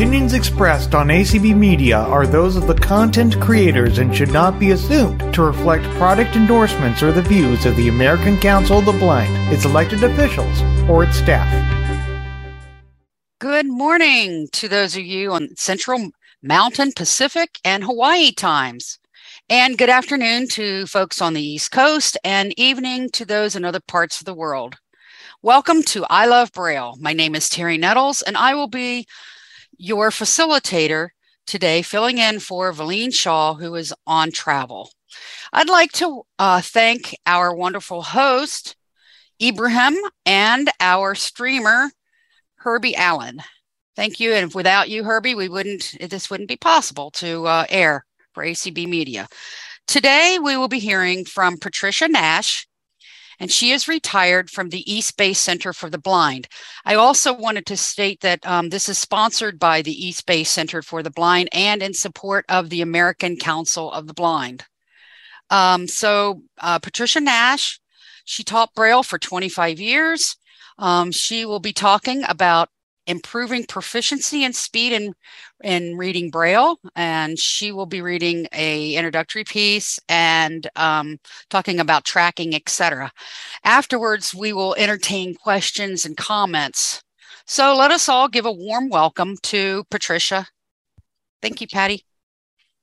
[0.00, 4.70] opinions expressed on ACB Media are those of the content creators and should not be
[4.70, 9.30] assumed to reflect product endorsements or the views of the American Council of the Blind,
[9.52, 11.46] its elected officials, or its staff.
[13.40, 16.12] Good morning to those of you on Central,
[16.42, 18.98] Mountain, Pacific, and Hawaii times.
[19.50, 23.80] And good afternoon to folks on the East Coast and evening to those in other
[23.86, 24.76] parts of the world.
[25.42, 26.96] Welcome to I Love Braille.
[26.98, 29.06] My name is Terry Nettles, and I will be
[29.80, 31.08] your facilitator
[31.46, 34.92] today, filling in for Valine Shaw, who is on travel.
[35.54, 38.76] I'd like to uh, thank our wonderful host,
[39.42, 41.90] Ibrahim, and our streamer,
[42.56, 43.40] Herbie Allen.
[43.96, 44.34] Thank you.
[44.34, 48.86] And without you, Herbie, we wouldn't, this wouldn't be possible to uh, air for ACB
[48.86, 49.28] Media.
[49.86, 52.68] Today, we will be hearing from Patricia Nash,
[53.40, 56.46] and she is retired from the East Bay Center for the Blind.
[56.84, 60.82] I also wanted to state that um, this is sponsored by the East Bay Center
[60.82, 64.66] for the Blind and in support of the American Council of the Blind.
[65.48, 67.80] Um, so, uh, Patricia Nash,
[68.24, 70.36] she taught Braille for 25 years.
[70.78, 72.68] Um, she will be talking about
[73.10, 75.12] improving proficiency and speed in
[75.62, 81.18] in reading braille and she will be reading a introductory piece and um,
[81.50, 83.10] talking about tracking etc
[83.64, 87.02] afterwards we will entertain questions and comments.
[87.46, 90.46] So let us all give a warm welcome to patricia.
[91.42, 92.04] Thank you patty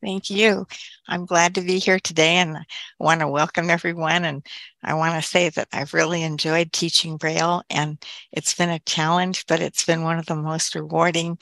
[0.01, 0.67] Thank you.
[1.07, 2.63] I'm glad to be here today and I
[2.99, 4.25] want to welcome everyone.
[4.25, 4.45] And
[4.83, 9.45] I want to say that I've really enjoyed teaching Braille and it's been a challenge,
[9.47, 11.39] but it's been one of the most rewarding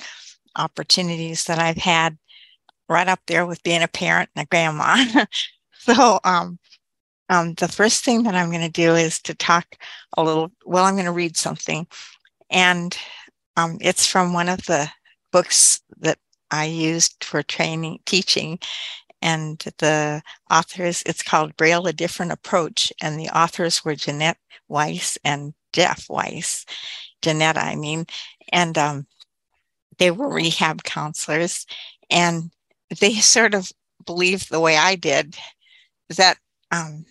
[0.55, 2.17] opportunities that I've had
[2.89, 5.03] right up there with being a parent and a grandma.
[5.79, 6.57] so, um,
[7.29, 9.77] um, the first thing that I'm going to do is to talk
[10.17, 11.87] a little, well, I'm going to read something.
[12.49, 12.97] And
[13.57, 14.89] um, it's from one of the
[15.31, 16.17] books that
[16.51, 18.59] I used for training, teaching.
[19.21, 22.93] And the authors, it's called Braille, A Different Approach.
[23.01, 26.65] And the authors were Jeanette Weiss and Jeff Weiss.
[27.21, 28.05] Jeanette, I mean.
[28.51, 29.07] And um,
[29.97, 31.65] they were rehab counselors.
[32.09, 32.51] And
[32.99, 33.71] they sort of
[34.05, 35.35] believed the way I did
[36.09, 36.37] that
[36.71, 37.05] um,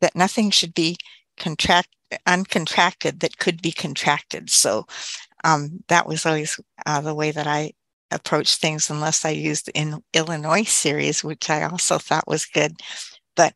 [0.00, 0.96] that nothing should be
[1.36, 1.88] contract
[2.26, 4.50] uncontracted that could be contracted.
[4.50, 4.86] So
[5.44, 7.72] um, that was always uh, the way that I
[8.14, 12.80] approach things unless I used in Illinois series, which I also thought was good.
[13.36, 13.54] But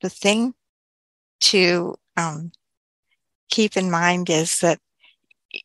[0.00, 0.54] the thing
[1.40, 2.52] to um,
[3.50, 4.80] keep in mind is that,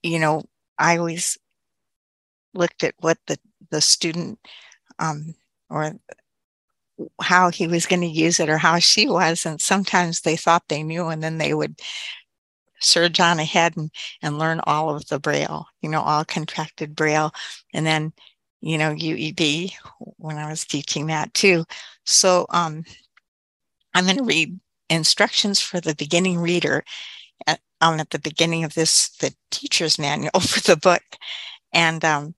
[0.03, 0.43] you know,
[0.77, 1.37] I always
[2.53, 3.37] looked at what the,
[3.69, 4.39] the student
[4.99, 5.35] um,
[5.69, 5.93] or
[7.21, 9.45] how he was going to use it or how she was.
[9.45, 11.79] And sometimes they thought they knew, and then they would
[12.79, 13.91] surge on ahead and,
[14.21, 17.31] and learn all of the braille, you know, all contracted braille.
[17.73, 18.11] And then
[18.61, 19.73] you know, UEB
[20.17, 21.65] when I was teaching that too.
[22.05, 22.83] So um,
[23.93, 26.83] I'm going to read instructions for the beginning reader
[27.47, 31.03] at, um, at the beginning of this, the teacher's manual for the book.
[31.73, 32.35] And um,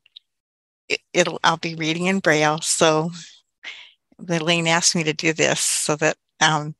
[0.88, 2.62] it, it'll, I'll be reading in Braille.
[2.62, 3.12] So
[4.20, 6.76] Lane asked me to do this so that um,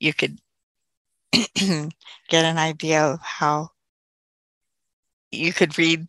[0.00, 0.40] you could
[1.32, 1.92] get
[2.32, 3.70] an idea of how
[5.30, 6.06] you could read.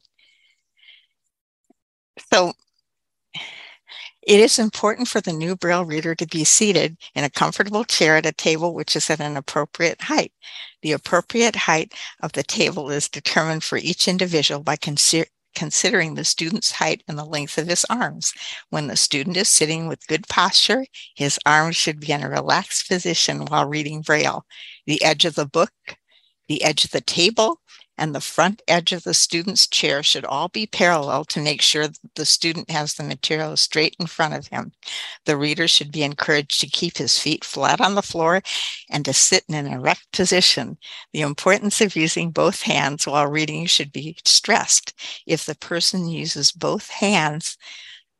[2.31, 2.53] So
[4.21, 8.17] it is important for the new Braille reader to be seated in a comfortable chair
[8.17, 10.33] at a table which is at an appropriate height.
[10.81, 16.23] The appropriate height of the table is determined for each individual by consider considering the
[16.23, 18.33] student's height and the length of his arms.
[18.69, 22.87] When the student is sitting with good posture, his arms should be in a relaxed
[22.87, 24.45] position while reading Braille.
[24.85, 25.71] The edge of the book,
[26.47, 27.61] the edge of the table,
[27.99, 31.87] and the front edge of the student's chair should all be parallel to make sure
[32.15, 34.71] the student has the material straight in front of him.
[35.25, 38.41] The reader should be encouraged to keep his feet flat on the floor
[38.89, 40.77] and to sit in an erect position.
[41.11, 44.93] The importance of using both hands while reading should be stressed.
[45.27, 47.57] If the person uses both hands,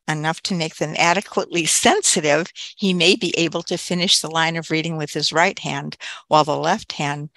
[0.10, 4.72] enough to make them adequately sensitive, he may be able to finish the line of
[4.72, 5.96] reading with his right hand,
[6.28, 7.30] while the left hand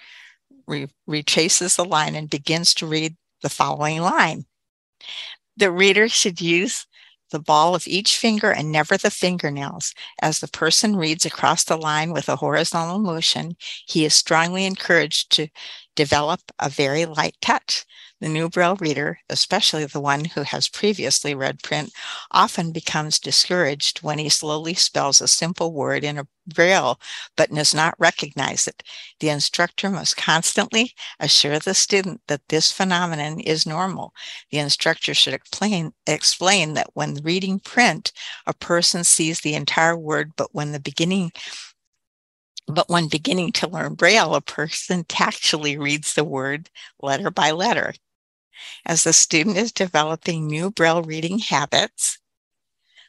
[0.67, 4.45] re- retraces the line and begins to read the following line.
[5.57, 6.87] The reader should use
[7.31, 9.93] the ball of each finger and never the fingernails.
[10.21, 13.55] As the person reads across the line with a horizontal motion,
[13.87, 15.47] he is strongly encouraged to
[15.95, 17.85] develop a very light touch.
[18.23, 21.91] The new Braille reader, especially the one who has previously read print,
[22.31, 27.01] often becomes discouraged when he slowly spells a simple word in a Braille
[27.35, 28.81] but does not recognize it.
[29.19, 34.13] The instructor must constantly assure the student that this phenomenon is normal.
[34.51, 38.13] The instructor should explain, explain that when reading print,
[38.47, 41.33] a person sees the entire word, but when the beginning
[42.67, 46.69] but when beginning to learn Braille, a person tactually reads the word
[47.01, 47.93] letter by letter.
[48.85, 52.19] As the student is developing new Braille reading habits,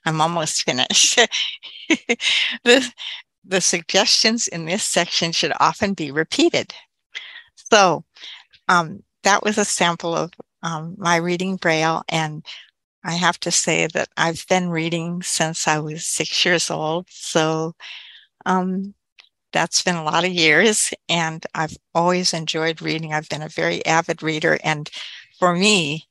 [0.04, 1.16] I'm almost finished.
[2.64, 2.92] the,
[3.44, 6.74] the suggestions in this section should often be repeated.
[7.72, 8.04] So
[8.68, 10.32] um, that was a sample of
[10.62, 12.02] um, my reading Braille.
[12.08, 12.44] And
[13.04, 17.06] I have to say that I've been reading since I was six years old.
[17.10, 17.74] So
[18.46, 18.94] um,
[19.52, 20.92] that's been a lot of years.
[21.08, 23.12] And I've always enjoyed reading.
[23.12, 24.58] I've been a very avid reader.
[24.64, 24.90] And
[25.38, 26.06] for me,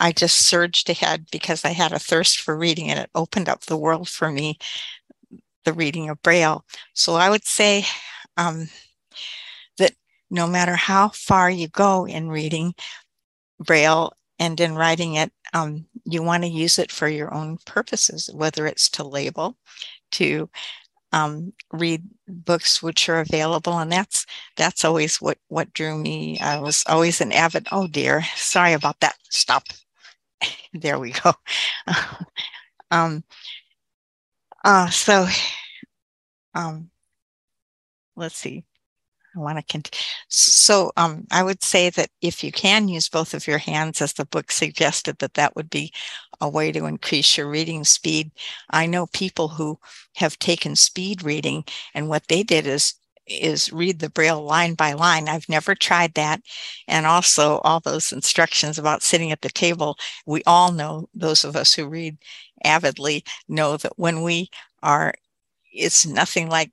[0.00, 3.62] I just surged ahead because I had a thirst for reading and it opened up
[3.62, 4.58] the world for me,
[5.64, 6.64] the reading of Braille.
[6.94, 7.84] So I would say
[8.36, 8.68] um,
[9.78, 9.92] that
[10.30, 12.74] no matter how far you go in reading
[13.60, 18.28] Braille and in writing it, um, you want to use it for your own purposes,
[18.34, 19.56] whether it's to label,
[20.12, 20.50] to
[21.12, 24.26] um, read books which are available and that's
[24.56, 26.38] that's always what what drew me.
[26.40, 29.64] I was always an avid oh dear sorry about that stop.
[30.74, 31.32] There we go.
[32.90, 33.24] Um
[34.64, 35.26] uh so
[36.54, 36.90] um
[38.16, 38.64] let's see
[39.34, 40.04] I want to continue.
[40.28, 44.12] So um, I would say that if you can use both of your hands, as
[44.12, 45.92] the book suggested, that that would be
[46.40, 48.30] a way to increase your reading speed.
[48.70, 49.78] I know people who
[50.16, 51.64] have taken speed reading,
[51.94, 52.94] and what they did is
[53.26, 55.28] is read the braille line by line.
[55.28, 56.42] I've never tried that.
[56.88, 59.96] And also all those instructions about sitting at the table,
[60.26, 62.18] we all know, those of us who read
[62.64, 64.50] avidly know that when we
[64.82, 65.14] are,
[65.72, 66.72] it's nothing like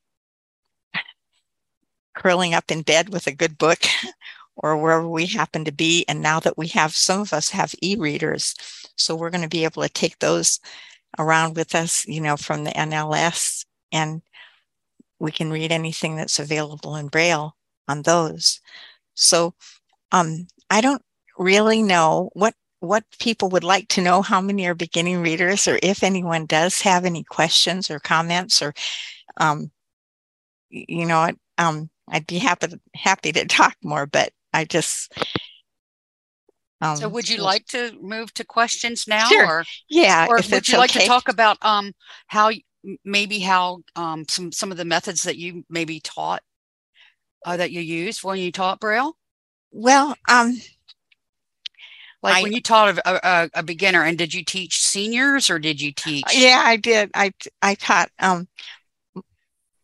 [2.15, 3.79] curling up in bed with a good book
[4.56, 6.06] or wherever we happen to be.
[6.07, 8.56] And now that we have, some of us have e readers.
[8.95, 10.59] So we're going to be able to take those
[11.17, 14.21] around with us, you know, from the NLS, and
[15.19, 17.56] we can read anything that's available in Braille
[17.88, 18.62] on those.
[19.15, 19.53] So
[20.12, 21.01] um, I don't
[21.38, 25.77] really know what what people would like to know how many are beginning readers or
[25.83, 28.73] if anyone does have any questions or comments or
[29.38, 29.69] um,
[30.69, 35.13] you know um, I'd be happy to, happy to talk more, but I just.
[36.81, 39.45] Um, so, would you like to move to questions now, sure.
[39.45, 41.91] or yeah, or would you like to talk about um
[42.27, 42.51] how
[43.03, 46.41] maybe how um some some of the methods that you maybe taught
[47.45, 49.17] uh, that you used when you taught Braille?
[49.71, 50.57] Well, um,
[52.21, 55.59] like I, when you taught a, a, a, beginner, and did you teach seniors or
[55.59, 56.25] did you teach?
[56.33, 57.12] Yeah, I did.
[57.13, 58.47] I I taught um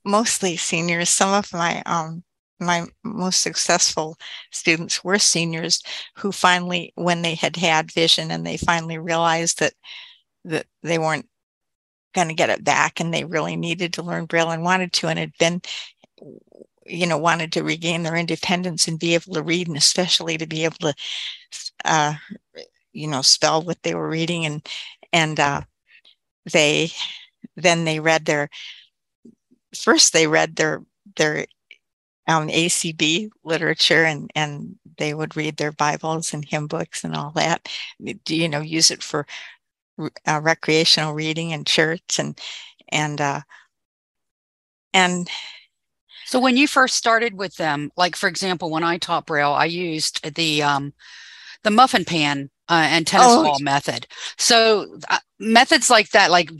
[0.06, 1.10] mostly seniors.
[1.10, 2.24] Some of my um,
[2.60, 4.18] my most successful
[4.52, 5.82] students were seniors
[6.18, 9.74] who finally, when they had had vision and they finally realized that
[10.46, 11.28] that they weren't
[12.16, 15.08] going to get it back and they really needed to learn braille and wanted to
[15.08, 15.62] and had been
[16.86, 20.46] you know wanted to regain their independence and be able to read and especially to
[20.48, 20.94] be able to
[21.86, 22.14] uh,
[22.94, 24.68] you know spell what they were reading and
[25.14, 25.62] and uh,
[26.52, 26.92] they
[27.58, 28.50] then they read their
[29.76, 30.84] first they read their
[31.16, 31.46] their
[32.28, 37.32] um, ACB literature and and they would read their Bibles and hymn books and all
[37.36, 37.68] that.
[38.00, 39.28] You know, use it for
[40.00, 42.40] uh, recreational reading in church and
[42.90, 43.42] and uh,
[44.94, 45.30] and.
[46.28, 49.66] So when you first started with them, like for example, when I taught Braille, I
[49.66, 50.94] used the um,
[51.64, 53.44] the muffin pan uh, and tennis oh.
[53.44, 54.08] ball method.
[54.38, 56.52] So uh, methods like that, like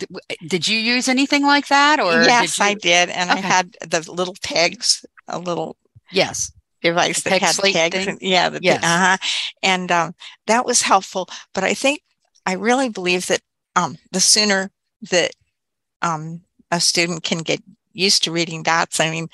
[0.48, 2.24] did you use anything like that or?
[2.24, 3.40] Yes, did I did, and okay.
[3.40, 5.78] I had the little pegs, a little
[6.12, 8.08] yes device that had pegs.
[8.08, 8.84] And, yeah, the, yes.
[8.84, 9.18] uh-huh.
[9.64, 10.14] and um,
[10.48, 11.28] that was helpful.
[11.54, 12.02] But I think
[12.46, 13.42] I really believe that
[13.76, 14.72] um, the sooner
[15.10, 15.32] that
[16.02, 17.62] um, a student can get
[17.94, 19.28] used to reading dots, I mean,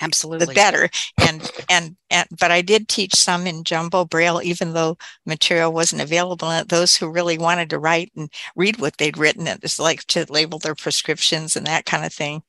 [0.00, 0.46] absolutely.
[0.46, 0.88] the better.
[1.18, 6.02] And, and and but i did teach some in jumbo braille even though material wasn't
[6.02, 9.78] available and those who really wanted to write and read what they'd written it was
[9.78, 12.42] like to label their prescriptions and that kind of thing.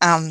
[0.00, 0.30] Um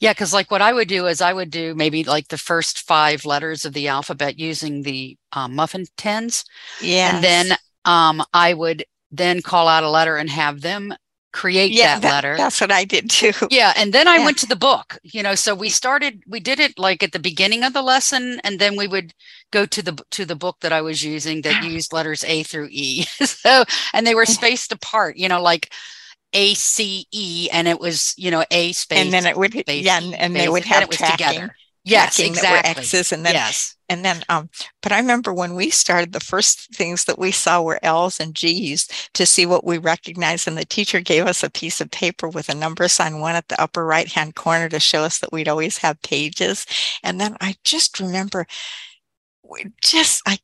[0.00, 2.80] yeah because like what i would do is i would do maybe like the first
[2.80, 6.44] five letters of the alphabet using the um, muffin tins.
[6.80, 10.94] Yeah and then um i would then call out a letter and have them
[11.32, 12.36] create yeah, that, letter.
[12.36, 13.32] That's what I did too.
[13.50, 13.72] Yeah.
[13.76, 14.24] And then I Yeah.
[14.24, 17.18] went to the book, you know, so we started, we did it like at the
[17.18, 19.14] beginning of the lesson, and then we would
[19.50, 22.68] go to the to the book that I was using that used letters A through
[22.70, 23.02] E.
[23.24, 24.32] so and they were oh.
[24.32, 25.72] spaced apart, you know, like
[26.34, 28.98] A C E, and it was, you know, A space.
[28.98, 30.98] and then it would space, yeah, and, and they space, would and have it was
[30.98, 31.56] tracking, together.
[31.84, 32.82] Yes, tracking that were exactly.
[32.82, 33.76] X's, and then yes.
[33.88, 34.50] and then um.
[34.82, 38.34] But I remember when we started, the first things that we saw were L's and
[38.34, 42.28] G's to see what we recognized, and the teacher gave us a piece of paper
[42.28, 45.32] with a number sign one at the upper right hand corner to show us that
[45.32, 46.66] we'd always have pages.
[47.02, 48.46] And then I just remember,
[49.42, 50.38] we just I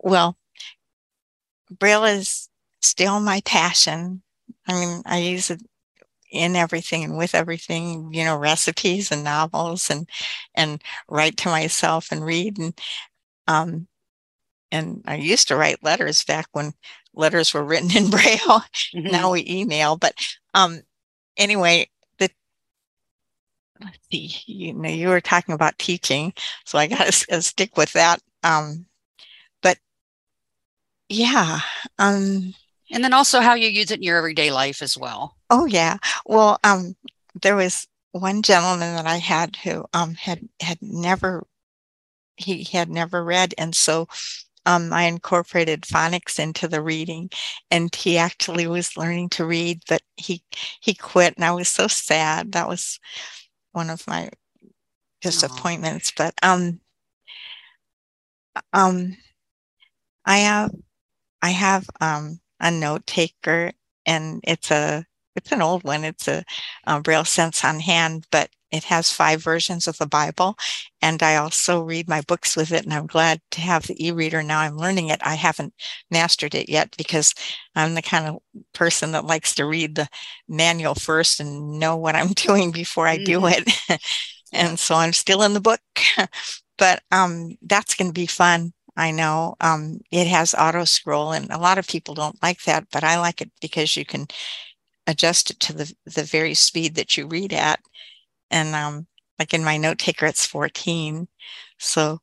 [0.00, 0.36] well,
[1.70, 2.48] Braille is
[2.82, 4.22] still my passion.
[4.66, 5.62] I mean, I use it
[6.34, 10.08] in everything and with everything, you know, recipes and novels and
[10.54, 12.78] and write to myself and read and
[13.48, 13.88] um
[14.72, 16.72] and I used to write letters back when
[17.14, 18.64] letters were written in braille.
[18.94, 19.10] Mhm.
[19.12, 20.14] Now we email, but
[20.54, 20.82] um
[21.38, 22.30] anyway, the
[23.80, 26.32] let's see, you know, you were talking about teaching,
[26.64, 28.20] so I got to stick with that.
[28.42, 28.86] Um,
[29.62, 29.78] but
[31.08, 31.60] yeah,
[31.98, 32.54] um,
[32.94, 35.36] And then also how you use it in your everyday life as well.
[35.50, 35.98] Oh yeah.
[36.24, 36.96] Well, um,
[37.42, 41.46] there was one gentleman that I had who um had had never
[42.36, 44.08] he had never read, and so
[44.66, 47.30] um I incorporated phonics into the reading,
[47.70, 50.44] and he actually was learning to read, but he
[50.80, 52.52] he quit, and I was so sad.
[52.52, 53.00] That was
[53.72, 54.30] one of my
[55.22, 56.12] disappointments.
[56.16, 56.80] But um
[58.72, 59.16] um
[60.26, 60.70] I have
[61.42, 63.72] I have um a note taker,
[64.06, 65.06] and it's a
[65.36, 66.04] it's an old one.
[66.04, 66.44] It's a,
[66.86, 70.56] uh Braille Sense on Hand, but it has five versions of the Bible.
[71.02, 72.84] And I also read my books with it.
[72.84, 74.60] And I'm glad to have the e reader now.
[74.60, 75.20] I'm learning it.
[75.22, 75.74] I haven't
[76.10, 77.34] mastered it yet because
[77.76, 78.38] I'm the kind of
[78.72, 80.08] person that likes to read the
[80.48, 83.70] manual first and know what I'm doing before I do it.
[84.52, 85.80] and so I'm still in the book.
[86.78, 88.72] but um, that's going to be fun.
[88.96, 92.86] I know um, it has auto scroll, and a lot of people don't like that,
[92.92, 94.26] but I like it because you can
[95.06, 97.80] adjust it to the the very speed that you read at.
[98.50, 99.06] And um,
[99.38, 101.28] like in my note taker, it's 14.
[101.78, 102.20] So,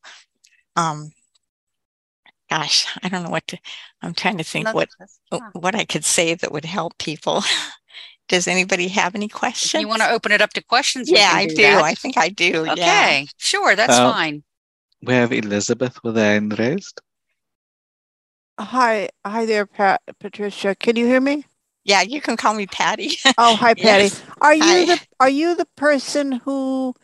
[0.76, 1.12] um,
[2.50, 3.58] gosh, I don't know what to.
[4.02, 4.90] I'm trying to think what
[5.52, 7.42] what I could say that would help people.
[8.28, 9.28] Does anybody have any
[9.62, 9.80] If questions?
[9.80, 11.56] you want to open it up to questions, Yeah, can I do.
[11.56, 11.62] do.
[11.62, 11.84] that.
[11.84, 12.66] I think I do.
[12.68, 13.26] Okay, Yeah.
[13.36, 14.44] sure, that's Uh, fine.
[15.02, 17.00] We have Elizabeth with her hand raised.
[18.60, 20.74] Hi, hi there, Pat, Patricia.
[20.74, 21.44] Can you hear me?
[21.84, 23.18] Yeah, you can call me Patty.
[23.38, 24.12] Oh, hi, Patty.
[24.12, 24.22] Yes.
[24.40, 24.86] Are you Hi.
[24.86, 26.94] the are you the person who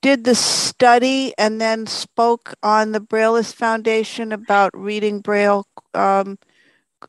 [0.00, 6.38] did the study and then spoke on the Braillists Foundation about reading Braille um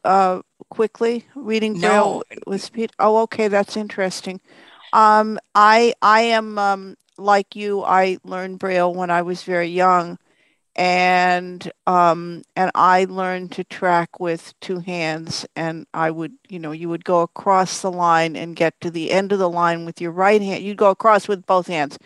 [0.03, 2.23] uh quickly, reading Braille No.
[2.47, 2.91] with speed?
[2.99, 4.41] Oh, okay, that's interesting.
[4.93, 10.17] Um, I I am um like you, I learned Braille when I was very young
[10.75, 16.71] and um and I learned to track with two hands and I would you know
[16.71, 20.01] you would go across the line and get to the end of the line with
[20.01, 21.97] your right hand you'd go across with both hands.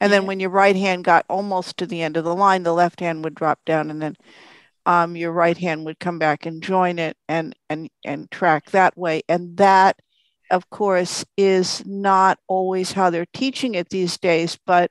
[0.00, 2.74] And then when your right hand got almost to the end of the line the
[2.74, 4.16] left hand would drop down and then
[4.86, 8.96] um your right hand would come back and join it and and and track that
[8.98, 9.22] way.
[9.28, 10.00] And that
[10.50, 14.90] of course is not always how they're teaching it these days but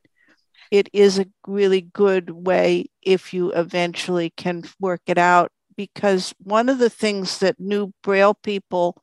[0.78, 6.70] it is a really good way if you eventually can work it out because one
[6.70, 9.02] of the things that new braille people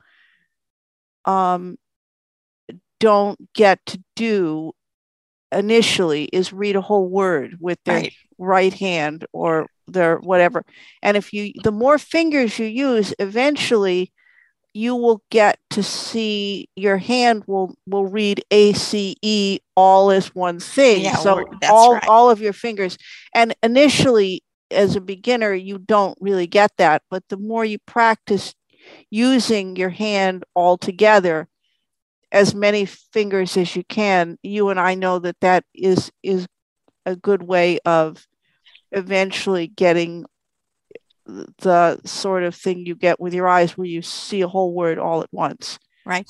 [1.25, 1.77] um,
[3.01, 4.73] don't get to do
[5.53, 8.13] initially is read a whole word with their Right.
[8.39, 10.65] right hand or their whatever
[11.03, 14.13] and if you the more fingers you use eventually
[14.75, 20.35] you will get to see your hand will will read A C E all as
[20.35, 21.03] one thing.
[21.03, 22.09] Yeah, so all right.
[22.09, 22.97] all of your fingers.
[23.35, 28.55] And initially, as a beginner, you don't really get that, but the more you practice
[29.11, 31.49] using your hand all together,
[32.33, 36.47] as many fingers as you can, you and I know that that is is
[37.05, 38.27] a good way of
[38.91, 40.25] eventually getting
[41.59, 44.99] the sort of thing you get with your eyes where you see a whole word
[44.99, 45.79] all at once.
[46.05, 46.27] Right.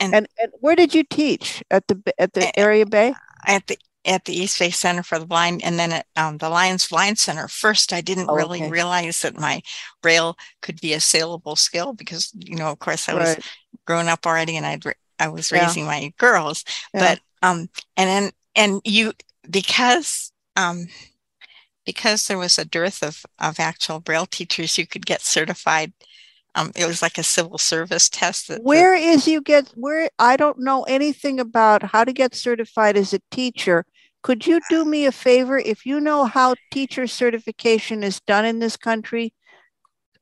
[0.00, 0.26] And and
[0.60, 3.14] where did you teach at the at the Eh, area bay?
[3.46, 6.48] At the at the East Bay Center for the Blind, and then at um, the
[6.48, 7.48] Lions Blind Center.
[7.48, 8.70] First, I didn't Oh, really okay.
[8.70, 9.60] realize that my
[10.00, 13.44] braille could be a saleable skill because, you know, of course, I was Right.
[13.86, 14.84] grown up already, and I'd
[15.18, 15.66] I was Yeah.
[15.66, 16.64] raising my girls.
[16.94, 17.00] Yeah.
[17.00, 17.68] But um,
[17.98, 19.12] and then and you
[19.50, 20.86] because um,
[21.84, 25.92] because there was a dearth of of actual braille teachers, you could get certified
[26.54, 28.48] um, it was like a civil service test.
[28.48, 32.34] That, where that, is you get where I don't know anything about how to get
[32.34, 33.84] certified as a teacher.
[34.22, 38.58] Could you do me a favor if you know how teacher certification is done in
[38.58, 39.32] this country?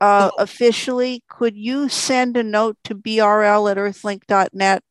[0.00, 0.43] Uh, oh.
[0.43, 4.83] officially, could you send a note to brl at earthlink.net,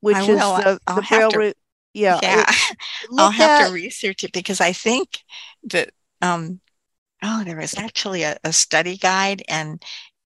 [0.00, 1.54] which is the, I'll the braille, to,
[1.94, 2.44] yeah, yeah.
[2.48, 2.76] it-
[3.18, 5.18] I'll have at- to research it because I think
[5.64, 5.90] that
[6.22, 6.60] um,
[7.22, 9.82] oh, there was actually a, a study guide, and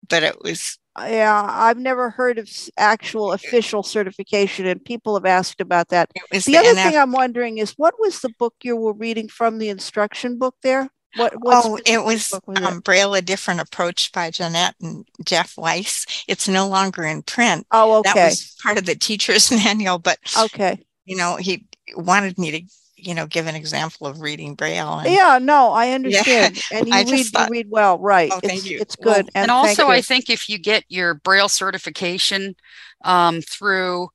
[0.09, 2.49] but it was yeah, I've never heard of
[2.79, 6.11] actual official certification, and people have asked about that.
[6.31, 9.29] The the other NF thing I'm wondering is what was the book you were reading
[9.29, 10.88] from the instruction book there?
[11.17, 11.35] What?
[11.45, 12.65] Oh, it was was it?
[12.65, 16.07] um, Braille, a different approach by Jeanette and Jeff Weiss.
[16.29, 17.67] It's no longer in print.
[17.71, 20.79] oh, okay That was part of the teacher's manual, but okay.
[21.05, 22.62] you know, he wanted me to,
[22.97, 25.00] you know, give an example of reading Braille.
[25.00, 28.31] And, Yeah, no, I understand, and you I read just thought- you read well, right?
[28.33, 28.79] Oh, thank it's you.
[28.81, 32.57] it's Well, good, and, and also i think if you get your braille certification
[33.05, 34.09] um, through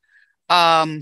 [0.49, 1.01] um,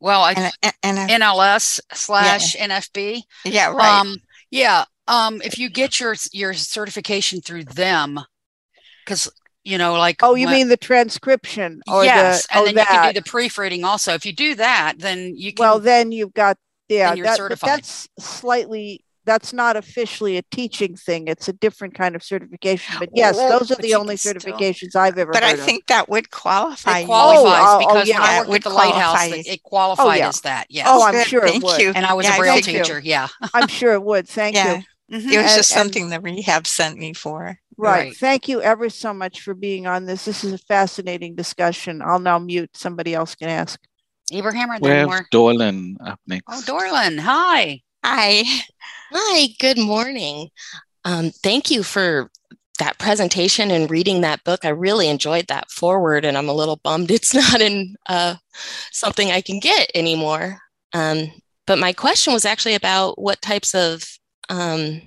[0.00, 0.52] well i and,
[0.82, 4.00] and, and I- nls slash nfb yeah, right.
[4.00, 4.16] um
[4.50, 8.20] yeah um if you get your your certification through them
[9.04, 9.30] because
[9.64, 12.74] you know like Oh, you when- mean the transcription or yes the and oh, then
[12.74, 12.90] that?
[12.90, 16.12] you can do the proofreading also if you do that then you can well, then
[16.12, 17.68] you've got yeah, you're that, certified.
[17.70, 21.26] that's slightly that's not officially a teaching thing.
[21.26, 22.94] It's a different kind of certification.
[23.00, 25.60] But yes, Well, those are the only can still- certifications I've ever but I of.
[25.60, 27.06] think that would qualify it you.
[27.08, 28.22] qualifies oh, oh, because yeah.
[28.22, 29.52] I That worked would at the lighthouse, qualify it, you.
[29.54, 30.28] it qualified yeah.
[30.28, 30.66] as that.
[30.70, 30.86] Yes.
[30.88, 31.80] Oh, I'm good, sure it Thank would.
[31.80, 31.92] you.
[31.96, 33.00] and I was Yeah, a I braille figured- teacher.
[33.00, 33.26] Yeah.
[33.54, 34.28] I'm sure it would.
[34.28, 35.18] Thank Yeah, you.
[35.18, 35.32] Mhm.
[35.32, 37.58] it was And- just and- something the rehab sent me for.
[37.76, 37.90] Right.
[38.06, 38.16] Right.
[38.16, 40.24] Thank you ever so much for being on this.
[40.24, 42.00] This is a fascinating discussion.
[42.00, 42.70] I'll now mute.
[42.74, 43.80] Somebody else can ask.
[44.32, 45.26] Abraham or We have more?
[45.30, 46.44] Dolan up next.
[46.48, 47.18] Oh, Dorlan.
[47.18, 47.80] Hi.
[48.04, 48.42] Hi.
[49.12, 50.50] Hi, good morning.
[51.04, 52.30] Um, thank you for
[52.78, 54.64] that presentation and reading that book.
[54.64, 58.36] I really enjoyed that forward, and I'm a little bummed it's not in uh,
[58.92, 60.58] something I can get anymore.
[60.92, 61.30] Um,
[61.66, 64.04] but my question was actually about what types of
[64.48, 65.02] um,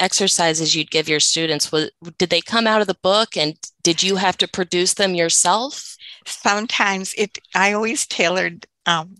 [0.00, 1.72] exercises you'd give your students.
[1.72, 5.14] Was, did they come out of the book, and did you have to produce them
[5.14, 5.96] yourself?
[6.26, 9.16] Sometimes it, I always tailored um,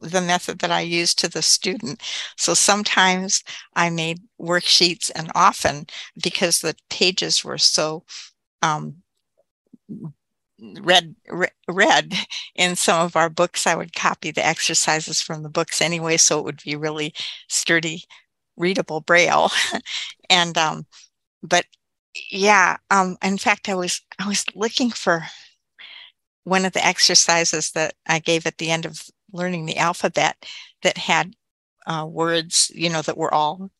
[0.00, 2.02] the method that I use to the student.
[2.36, 3.42] So sometimes
[3.74, 5.86] I made worksheets, and often
[6.22, 8.04] because the pages were so
[8.62, 9.02] um,
[10.80, 11.14] read
[11.68, 12.14] read
[12.56, 16.38] in some of our books, I would copy the exercises from the books anyway, so
[16.38, 17.14] it would be really
[17.48, 18.04] sturdy,
[18.56, 19.50] readable braille.
[20.30, 20.86] and um,
[21.42, 21.66] but
[22.30, 25.24] yeah, um, in fact, I was I was looking for
[26.48, 30.46] one of the exercises that I gave at the end of learning the alphabet
[30.82, 31.34] that had
[31.86, 33.70] uh, words, you know, that were all,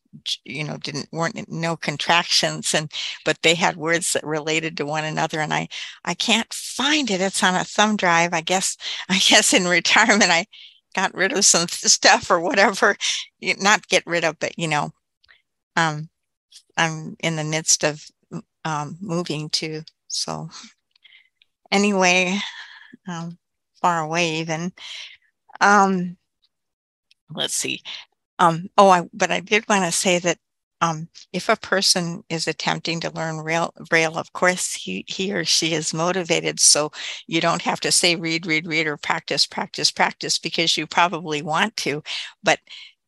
[0.45, 2.91] you know, didn't weren't no contractions, and
[3.25, 5.41] but they had words that related to one another.
[5.41, 5.69] And I
[6.05, 7.21] I can't find it.
[7.21, 8.33] It's on a thumb drive.
[8.35, 8.77] I guess
[9.09, 10.47] I guess in retirement I
[10.95, 12.97] got rid of some stuff or whatever.
[13.43, 14.91] Not get rid of, but you know,
[15.77, 16.09] um,
[16.77, 18.05] I'm in the midst of
[18.65, 20.49] um, moving to so
[21.71, 22.39] anyway
[23.09, 23.39] um,
[23.81, 24.73] far away even
[25.61, 26.17] um,
[27.35, 27.83] let's see
[28.39, 30.39] um, oh I but I did want to say that
[30.81, 35.45] um, if a person is attempting to learn Braille, Braille, of course he, he or
[35.45, 36.61] she is motivated.
[36.61, 36.93] So
[37.27, 41.43] you don't have to say read, read, read, or practice, practice, practice, because you probably
[41.43, 42.03] want to.
[42.43, 42.61] But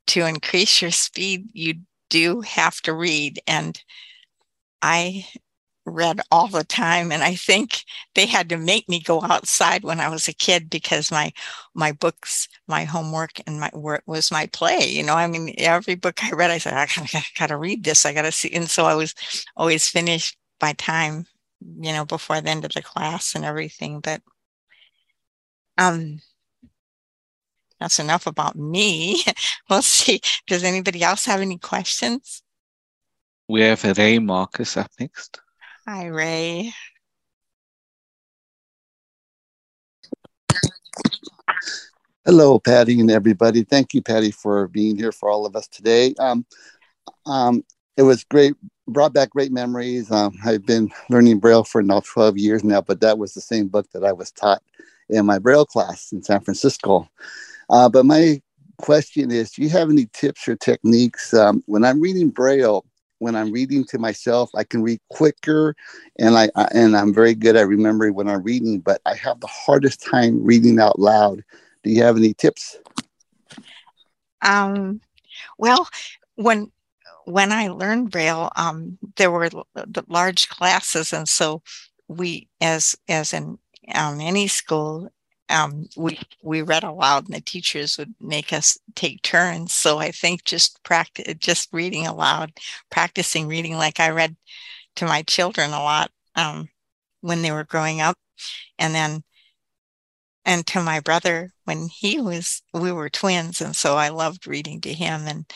[0.08, 1.74] to increase your speed, you
[2.08, 3.40] do have to read.
[3.46, 3.80] And
[4.82, 5.26] I
[5.90, 10.00] read all the time and i think they had to make me go outside when
[10.00, 11.32] i was a kid because my
[11.74, 15.94] my books my homework and my work was my play you know i mean every
[15.94, 18.84] book i read i said i gotta, gotta read this i gotta see and so
[18.84, 19.14] i was
[19.56, 21.26] always finished by time
[21.80, 24.22] you know before the end of the class and everything but
[25.78, 26.20] um
[27.80, 29.22] that's enough about me.
[29.70, 30.20] We'll see.
[30.48, 32.42] Does anybody else have any questions?
[33.48, 35.40] We have Ray Marcus up next.
[35.86, 36.72] Hi ray
[42.26, 43.64] Hello, Patty and everybody.
[43.64, 46.14] Thank you, Patty, for being here for all of us today.
[46.18, 46.44] Um,
[47.24, 47.64] um,
[47.96, 48.54] it was great,
[48.86, 50.10] brought back great memories.
[50.12, 53.68] Um, I've been learning Braille for now 12 years now, but that was the same
[53.68, 54.62] book that I was taught
[55.08, 57.08] in my Braille class in San Francisco.
[57.70, 58.42] Uh, but my
[58.78, 62.84] question is Do you have any tips or techniques um, when I'm reading Braille?
[63.20, 65.76] When I'm reading to myself, I can read quicker,
[66.18, 68.80] and I, I and I'm very good at remembering when I'm reading.
[68.80, 71.44] But I have the hardest time reading out loud.
[71.84, 72.78] Do you have any tips?
[74.42, 75.00] Um,
[75.58, 75.88] well,
[76.36, 76.72] when
[77.26, 79.66] when I learned Braille, um, there were l-
[80.08, 81.62] large classes, and so
[82.08, 83.58] we, as as in
[83.94, 85.10] um, any school,
[85.50, 89.74] um, we we read aloud, and the teachers would make us take turns.
[89.74, 92.52] So I think just practice, just reading aloud,
[92.90, 94.36] practicing reading like I read
[94.96, 96.68] to my children a lot um,
[97.20, 98.16] when they were growing up,
[98.78, 99.22] and then
[100.44, 104.80] and to my brother when he was we were twins, and so I loved reading
[104.82, 105.52] to him, and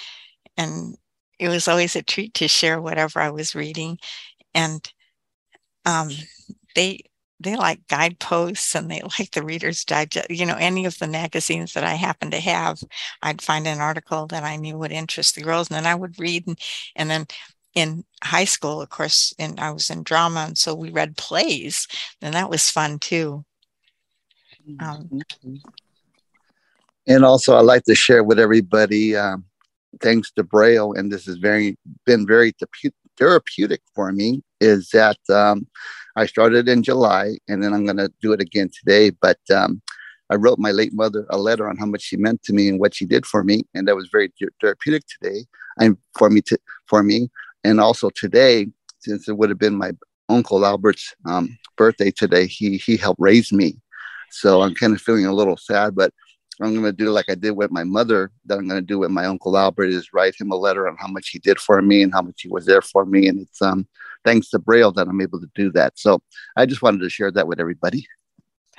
[0.57, 0.97] and
[1.39, 3.99] it was always a treat to share whatever I was reading,
[4.55, 4.91] and
[5.87, 6.11] um,
[6.75, 7.01] they
[7.45, 11.75] they like guideposts and they like the Reader's Digest, you know, any of the magazines
[11.75, 12.81] that I happen to have.
[13.23, 16.19] I'd find an article that I knew would interest the girls, and then I would
[16.19, 16.47] read.
[16.47, 16.59] And,
[16.97, 17.27] and then
[17.75, 21.87] in high school, of course, and I was in drama, and so we read plays,
[22.23, 23.45] and that was fun too.
[24.81, 25.57] Um, mm-hmm.
[27.07, 29.45] and also, I like to share with everybody, um,
[30.01, 31.77] thanks to Braille, and this has very
[32.07, 32.55] been very
[33.19, 35.67] therapeutic for me, is that um,
[36.17, 39.11] I started in July, and then I'm going to do it again today.
[39.11, 39.83] But um,
[40.31, 42.81] I wrote my late mother a letter on how much she meant to me and
[42.81, 45.45] what she did for me, and that was very therapeutic today.
[45.79, 47.31] And for me to for me,
[47.65, 48.67] and also today,
[49.01, 49.93] since it would have been my
[50.29, 53.77] uncle Albert's um, birthday today, he he helped raise me,
[54.31, 55.95] so I'm kind of feeling a little sad.
[55.95, 56.13] But
[56.61, 59.01] I'm going to do like I did with my mother, that I'm going to do
[59.01, 61.83] with my uncle Albert is write him a letter on how much he did for
[61.83, 63.27] me and how much he was there for me.
[63.27, 63.89] And it's um,
[64.25, 65.99] thanks to Braille that I'm able to do that.
[65.99, 66.23] So
[66.57, 68.07] I just wanted to share that with everybody.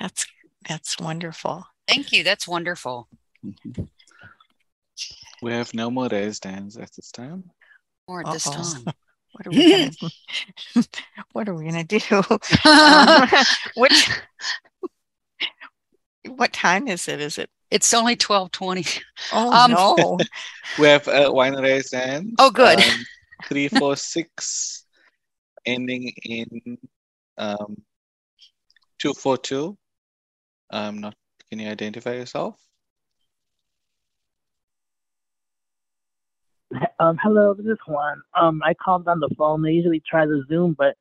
[0.00, 0.26] That's
[0.68, 1.66] that's wonderful.
[1.86, 2.24] Thank you.
[2.24, 3.08] That's wonderful.
[3.44, 3.84] Mm-hmm.
[5.42, 7.50] We have no more raised hands at this time.
[8.08, 8.84] Or at this time.
[9.36, 9.90] What are we gonna,
[11.32, 12.00] what are we gonna do?
[12.64, 13.28] um,
[13.76, 14.08] which
[16.26, 17.20] what time is it?
[17.20, 18.86] Is it it's only twelve twenty.
[19.34, 20.18] Oh um, no!
[20.78, 22.32] we have uh, wine raised hands.
[22.38, 22.78] Oh, good.
[22.78, 23.06] Um,
[23.44, 24.85] three, four, six,
[25.66, 26.78] ending in
[27.38, 27.76] um,
[28.98, 29.76] two, four, two.
[30.70, 31.14] Um, not.
[31.50, 32.56] Can you identify yourself?
[36.98, 38.20] Um, hello, this is Juan.
[38.38, 39.64] Um, I called on the phone.
[39.64, 40.96] I usually try the Zoom, but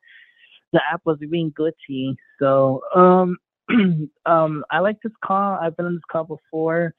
[0.74, 2.16] the app was being glitchy.
[2.40, 3.38] So, um,
[4.26, 5.58] um, I like this call.
[5.60, 6.94] I've been on this call before.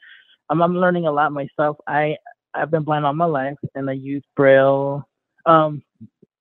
[0.51, 1.77] Um, I'm learning a lot myself.
[1.87, 2.17] I
[2.55, 5.07] I've been blind all my life, and I use Braille.
[5.45, 5.83] Um,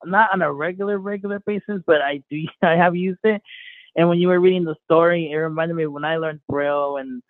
[0.05, 2.43] not on a regular regular basis, but I do.
[2.61, 3.41] I have used it.
[3.95, 7.23] And when you were reading the story, it reminded me when I learned Braille and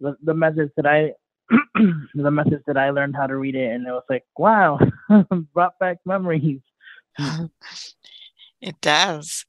[0.00, 1.12] the, the methods that I
[2.14, 4.78] the methods that I learned how to read it, and it was like, wow,
[5.54, 6.60] brought back memories.
[8.60, 9.44] it does.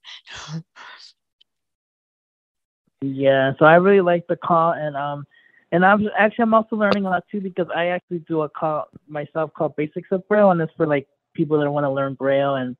[3.00, 5.24] Yeah, so I really like the call, and um,
[5.72, 8.86] and I'm actually I'm also learning a lot too because I actually do a call
[9.08, 12.54] myself called Basics of Braille, and it's for like people that want to learn Braille
[12.54, 12.76] and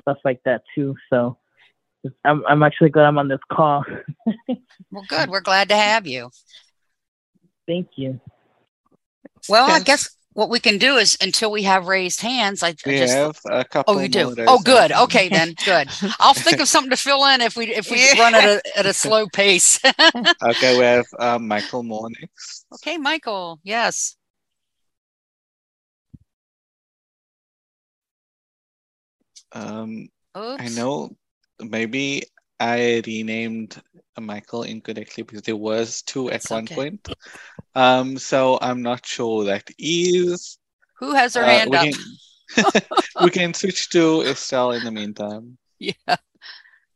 [0.00, 0.96] stuff like that too.
[1.10, 1.38] So
[2.24, 3.84] I'm I'm actually glad I'm on this call.
[4.90, 5.30] well, good.
[5.30, 6.30] We're glad to have you.
[7.66, 8.20] Thank you.
[9.48, 12.62] Well, I guess what we can do is until we have raised hands.
[12.62, 13.94] I, we just, have a couple.
[13.94, 14.34] Oh, you do.
[14.46, 14.92] Oh, good.
[14.92, 15.02] Hands.
[15.04, 15.88] Okay, then good.
[16.20, 18.20] I'll think of something to fill in if we if we yeah.
[18.20, 19.80] run at a at a slow pace.
[20.42, 22.66] okay, we have uh, Michael Moore next.
[22.74, 23.58] Okay, Michael.
[23.64, 24.16] Yes.
[29.52, 30.62] Um, Oops.
[30.62, 31.16] I know
[31.60, 32.22] maybe
[32.60, 33.80] I renamed
[34.20, 36.74] Michael incorrectly because there was two at one okay.
[36.74, 37.08] point.
[37.74, 40.58] Um, so I'm not sure that is.
[40.98, 41.86] Who has their uh, hand we up?
[42.54, 42.82] Can,
[43.24, 45.58] we can switch to Estelle in the meantime.
[45.80, 46.16] Yeah.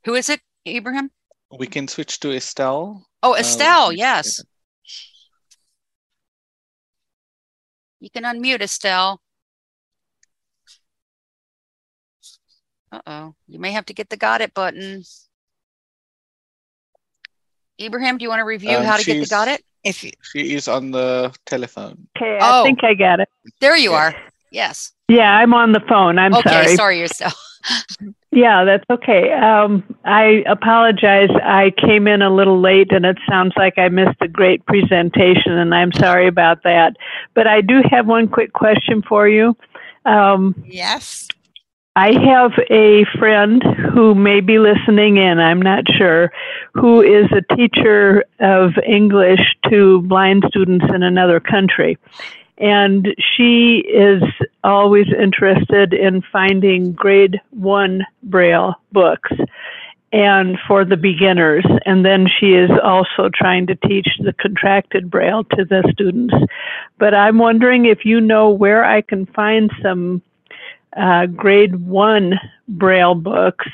[0.05, 1.12] Who is it, Abraham?
[1.57, 3.07] We can switch to Estelle.
[3.23, 4.41] Oh, Estelle, um, yes.
[4.41, 4.45] Yeah.
[8.01, 9.22] You can unmute Estelle.
[12.92, 13.35] Uh-oh.
[13.48, 15.02] You may have to get the got it button.
[17.81, 19.64] Ibrahim, do you want to review um, how to get the got it?
[19.83, 20.12] If you...
[20.22, 22.07] she is on the telephone.
[22.16, 23.28] Okay, I oh, think I got it.
[23.61, 24.14] There you are.
[24.50, 24.92] Yes.
[25.09, 26.18] Yeah, I'm on the phone.
[26.18, 26.76] I'm okay, sorry.
[26.76, 27.35] Sorry, yourself.
[28.31, 29.33] yeah, that's okay.
[29.33, 31.31] Um, I apologize.
[31.42, 35.52] I came in a little late, and it sounds like I missed a great presentation,
[35.52, 36.96] and I'm sorry about that.
[37.35, 39.57] But I do have one quick question for you.
[40.05, 41.28] Um, yes.
[41.94, 46.33] I have a friend who may be listening in, I'm not sure,
[46.72, 51.98] who is a teacher of English to blind students in another country.
[52.57, 54.22] And she is
[54.64, 59.31] always interested in finding grade one Braille books
[60.14, 61.66] and for the beginners.
[61.85, 66.35] And then she is also trying to teach the contracted Braille to the students.
[66.98, 70.22] But I'm wondering if you know where I can find some
[70.96, 73.66] uh, grade one Braille books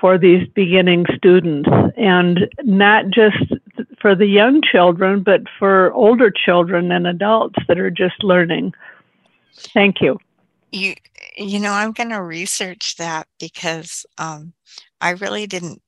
[0.00, 3.54] for these beginning students and not just
[4.00, 8.72] for the young children, but for older children and adults that are just learning.
[9.54, 10.18] Thank you.
[10.72, 10.94] You,
[11.36, 14.52] you know, I'm going to research that because um,
[15.00, 15.80] I really didn't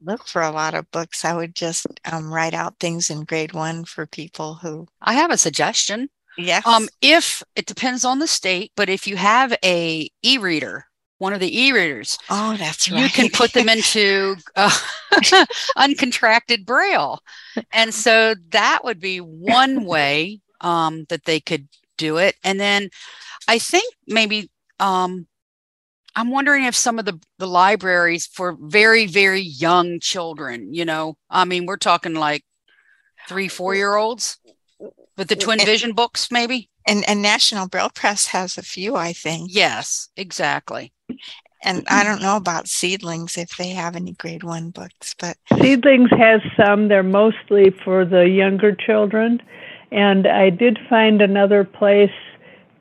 [0.00, 1.24] look for a lot of books.
[1.24, 4.86] I would just um, write out things in grade one for people who.
[5.02, 6.08] I have a suggestion.
[6.38, 6.66] Yes.
[6.66, 10.86] Um, if it depends on the state, but if you have a e-reader,
[11.18, 13.02] one of the e-readers, oh, that's right.
[13.02, 14.76] You can put them into uh,
[15.78, 17.20] uncontracted braille,
[17.72, 22.36] and so that would be one way um, that they could do it.
[22.44, 22.90] And then
[23.48, 25.26] I think maybe um,
[26.14, 31.16] I'm wondering if some of the, the libraries for very, very young children, you know,
[31.30, 32.42] I mean, we're talking like
[33.28, 34.38] three, four year olds
[35.16, 36.68] with the Twin Vision books, maybe.
[36.86, 39.50] And, and National Braille Press has a few, I think.
[39.52, 40.92] Yes, exactly.
[41.62, 46.10] And I don't know about Seedlings if they have any grade one books, but Seedlings
[46.16, 46.88] has some.
[46.88, 49.42] They're mostly for the younger children.
[49.90, 52.10] And I did find another place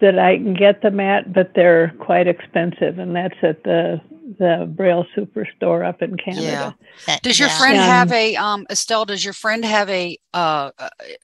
[0.02, 4.02] that I can get them at, but they're quite expensive, and that's at the
[4.38, 6.76] the Braille Superstore up in Canada.
[7.08, 7.18] Yeah.
[7.22, 7.58] Does your yeah.
[7.58, 9.06] friend have a um Estelle?
[9.06, 10.72] Does your friend have a uh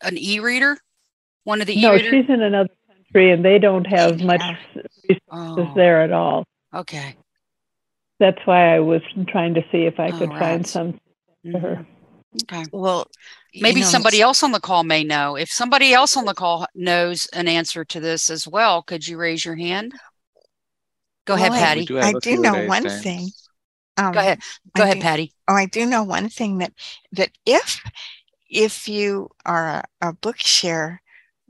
[0.01, 0.77] an e-reader?
[1.43, 4.43] One of the no, she's in another country, and they don't have much
[4.75, 5.73] resources oh.
[5.75, 6.45] there at all.
[6.73, 7.15] Okay.
[8.19, 11.51] That's why I was trying to see if I could find some mm-hmm.
[11.51, 11.85] for her.
[12.43, 12.63] Okay.
[12.71, 13.07] Well,
[13.55, 15.35] maybe know, somebody else on the call may know.
[15.35, 19.17] If somebody else on the call knows an answer to this as well, could you
[19.17, 19.93] raise your hand?
[21.25, 21.85] Go well, ahead, Patty.
[21.85, 23.29] Do I do know one thing.
[23.97, 24.39] Um, Go ahead.
[24.75, 25.33] Go I ahead, do, Patty.
[25.47, 26.73] Oh, I do know one thing that
[27.11, 27.81] that if
[28.49, 30.99] if you are a, a Bookshare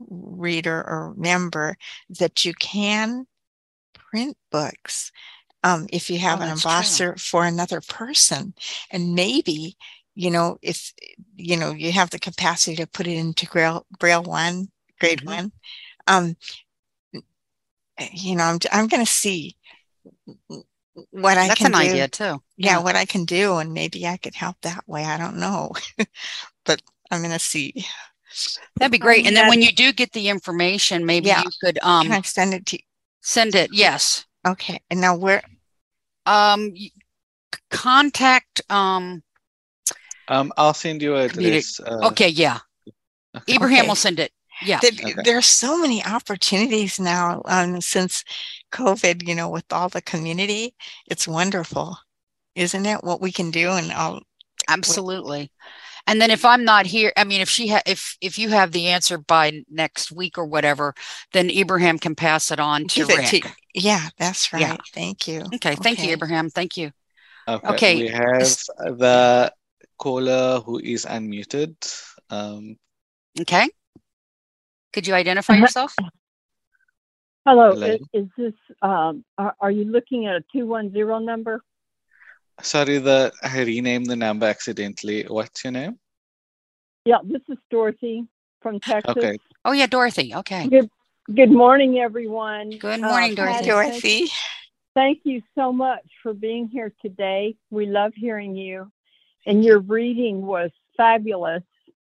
[0.08, 1.76] reader or member,
[2.18, 3.26] that you can
[3.94, 5.12] print books
[5.64, 7.16] um, if you have oh, an embosser true.
[7.16, 8.54] for another person,
[8.90, 9.76] and maybe
[10.14, 10.92] you know, if
[11.36, 14.68] you know you have the capacity to put it into Braille, Braille one,
[15.00, 15.28] grade mm-hmm.
[15.28, 15.52] one,
[16.06, 16.36] um,
[18.12, 19.56] you know, I'm I'm going to see
[21.10, 21.90] what I can That's can an do.
[21.90, 22.24] idea too.
[22.24, 25.04] Yeah, yeah, what I can do, and maybe I could help that way.
[25.04, 25.72] I don't know,
[26.64, 27.84] but I'm going to see.
[28.76, 29.26] That'd be great.
[29.26, 31.42] And then when you do get the information, maybe yeah.
[31.42, 32.82] you could um can I send it to you?
[33.20, 33.70] Send it.
[33.72, 34.26] Yes.
[34.46, 34.80] Okay.
[34.90, 35.42] And now where?
[36.26, 36.72] Um,
[37.70, 39.22] contact um
[40.28, 41.80] um, I'll send you a address.
[41.80, 42.58] Uh, okay, yeah.
[43.36, 43.54] Okay.
[43.54, 43.88] Abraham okay.
[43.88, 44.32] will send it.
[44.64, 44.78] Yeah.
[44.80, 45.14] There, okay.
[45.24, 48.24] there, are so many opportunities now um, since
[48.72, 50.74] COVID, you know, with all the community.
[51.06, 51.98] It's wonderful,
[52.54, 53.02] isn't it?
[53.02, 54.22] What we can do and all.
[54.68, 55.50] Absolutely.
[56.06, 58.72] And then if I'm not here, I mean, if she ha- if if you have
[58.72, 60.94] the answer by next week or whatever,
[61.32, 63.26] then Abraham can pass it on to Rick.
[63.26, 63.40] To,
[63.74, 64.62] yeah, that's right.
[64.62, 64.76] Yeah.
[64.92, 65.42] Thank you.
[65.54, 66.08] Okay, thank okay.
[66.08, 66.50] you, Abraham.
[66.50, 66.90] Thank you.
[67.46, 67.68] Okay.
[67.68, 67.96] okay.
[68.02, 69.52] We have the
[69.98, 71.74] caller who is unmuted.
[72.30, 72.76] Um,
[73.40, 73.68] okay.
[74.92, 75.62] Could you identify uh-huh.
[75.62, 75.94] yourself?
[77.46, 77.72] Hello.
[77.72, 77.86] Hello.
[77.86, 81.62] Is, is, this, um, are, are, you looking at a 210 number?
[82.62, 85.24] Sorry, the I renamed the number accidentally.
[85.24, 85.98] What's your name?
[87.04, 88.26] Yeah, this is Dorothy
[88.60, 89.14] from Texas.
[89.16, 89.38] Okay.
[89.64, 90.34] Oh, yeah, Dorothy.
[90.34, 90.68] Okay.
[90.68, 90.88] Good,
[91.34, 92.70] good morning, everyone.
[92.78, 93.66] Good morning, uh, Dorothy.
[93.66, 94.26] Dorothy.
[94.94, 97.56] Thank you so much for being here today.
[97.70, 98.90] We love hearing you
[99.46, 101.62] and your reading was fabulous.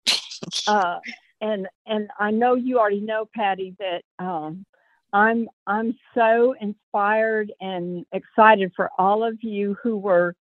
[0.65, 0.99] Uh,
[1.39, 4.65] and and I know you already know, Patty, that um,
[5.13, 10.35] I'm I'm so inspired and excited for all of you who were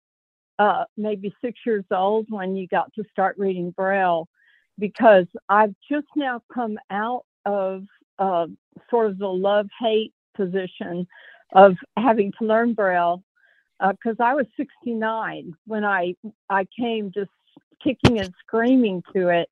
[0.58, 4.28] uh, maybe six years old when you got to start reading Braille,
[4.78, 7.84] because I've just now come out of
[8.18, 8.46] uh,
[8.90, 11.06] sort of the love hate position
[11.54, 13.22] of having to learn Braille
[13.80, 16.14] because uh, I was 69 when I
[16.48, 17.30] I came just
[17.82, 19.48] kicking and screaming to it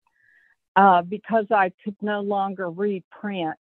[0.76, 3.58] uh, because I could no longer read print.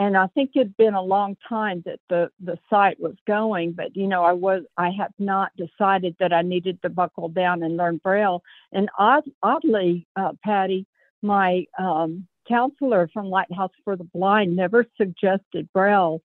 [0.00, 3.94] And I think it'd been a long time that the, the site was going, but
[3.94, 7.76] you know, I was I have not decided that I needed to buckle down and
[7.76, 8.42] learn Braille.
[8.72, 10.86] And odd, oddly, uh, Patty,
[11.22, 16.22] my um, counselor from Lighthouse for the Blind never suggested Braille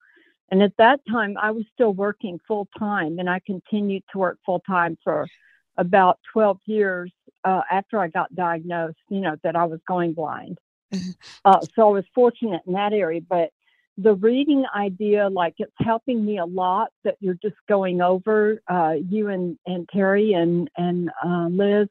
[0.50, 4.38] and at that time, I was still working full time, and I continued to work
[4.46, 5.28] full time for
[5.78, 7.12] about 12 years
[7.44, 10.60] uh, after I got diagnosed, you know, that I was going blind.
[10.94, 11.12] Mm-hmm.
[11.44, 13.22] Uh, so I was fortunate in that area.
[13.22, 13.50] But
[13.98, 18.96] the reading idea, like it's helping me a lot that you're just going over, uh,
[19.10, 21.88] you and, and Terry and, and uh, Liz,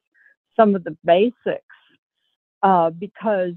[0.56, 1.64] some of the basics.
[2.62, 3.52] Uh, because,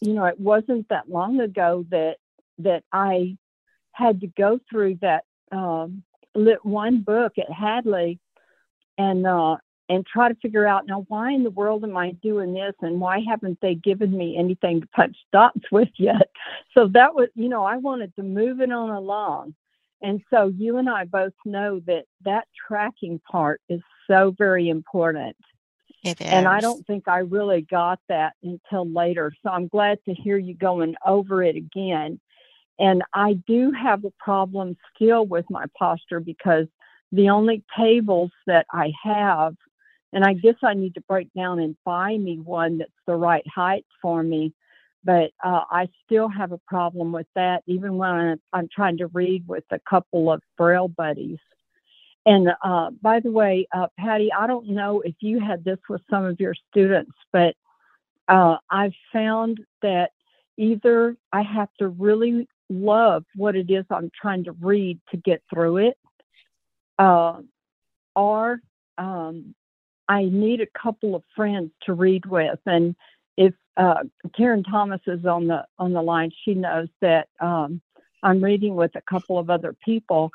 [0.00, 2.16] you know, it wasn't that long ago that
[2.58, 3.36] that I
[3.92, 6.02] had to go through that um,
[6.34, 8.18] lit one book at Hadley,
[8.96, 9.58] and uh,
[9.88, 13.00] and try to figure out now why in the world am I doing this and
[13.00, 16.30] why haven't they given me anything to punch dots with yet?
[16.74, 19.54] So that was, you know, I wanted to move it on along.
[20.00, 25.36] And so you and I both know that that tracking part is so very important.
[26.04, 26.26] It is.
[26.28, 29.32] And I don't think I really got that until later.
[29.42, 32.20] So I'm glad to hear you going over it again.
[32.78, 36.66] And I do have a problem still with my posture because
[37.10, 39.56] the only tables that I have
[40.12, 43.46] and I guess I need to break down and buy me one that's the right
[43.46, 44.54] height for me.
[45.04, 49.06] But uh, I still have a problem with that, even when I'm, I'm trying to
[49.08, 51.38] read with a couple of Braille buddies.
[52.26, 56.02] And uh, by the way, uh, Patty, I don't know if you had this with
[56.10, 57.54] some of your students, but
[58.28, 60.10] uh, I've found that
[60.58, 65.42] either I have to really love what it is I'm trying to read to get
[65.52, 65.96] through it,
[66.98, 67.40] uh,
[68.14, 68.60] or
[68.98, 69.54] um,
[70.08, 72.58] I need a couple of friends to read with.
[72.66, 72.96] And
[73.36, 74.04] if uh,
[74.36, 77.80] Karen Thomas is on the on the line, she knows that um,
[78.22, 80.30] I'm reading with a couple of other people,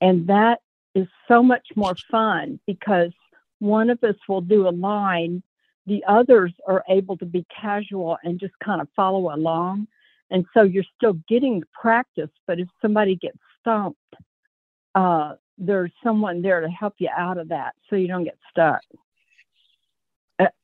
[0.00, 0.60] and that
[0.94, 3.10] is so much more fun because
[3.58, 5.42] one of us will do a line,
[5.86, 9.88] the others are able to be casual and just kind of follow along.
[10.30, 13.98] And so you're still getting practice, but if somebody gets stumped,
[14.94, 18.80] uh, there's someone there to help you out of that so you don't get stuck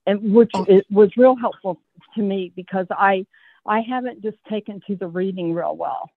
[0.06, 0.64] and which oh.
[0.68, 1.80] it was real helpful
[2.14, 3.26] to me because I
[3.66, 6.10] I haven't just taken to the reading real well.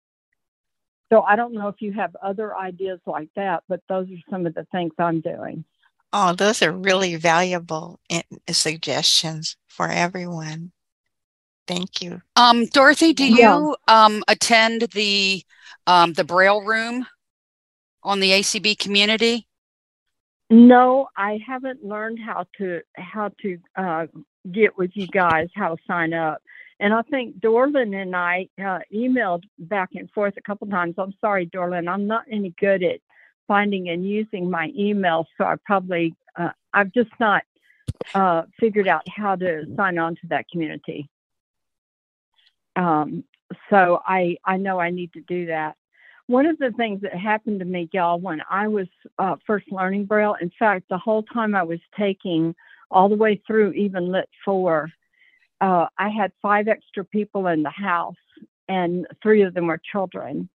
[1.12, 4.46] So I don't know if you have other ideas like that, but those are some
[4.46, 5.64] of the things I'm doing.
[6.14, 8.00] Oh, those are really valuable
[8.50, 10.72] suggestions for everyone.
[11.66, 12.20] Thank you.
[12.36, 13.56] Um, Dorothy, do yeah.
[13.56, 15.42] you um, attend the
[15.86, 17.06] um, the Braille room
[18.02, 19.46] on the ACB community?
[20.52, 24.06] No, I haven't learned how to how to uh,
[24.52, 26.42] get with you guys, how to sign up.
[26.78, 30.96] And I think Dorlin and I uh, emailed back and forth a couple times.
[30.98, 33.00] I'm sorry, Dorlin, I'm not any good at
[33.48, 37.44] finding and using my email, so I probably uh, I've just not
[38.14, 41.08] uh, figured out how to sign on to that community.
[42.76, 43.24] Um,
[43.70, 45.76] so I I know I need to do that
[46.32, 48.86] one of the things that happened to me, y'all, when I was
[49.18, 52.54] uh, first learning Braille, in fact, the whole time I was taking
[52.90, 54.90] all the way through even Lit 4,
[55.60, 58.16] uh, I had five extra people in the house,
[58.66, 60.48] and three of them were children.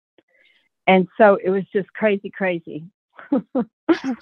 [0.87, 2.85] And so it was just crazy, crazy.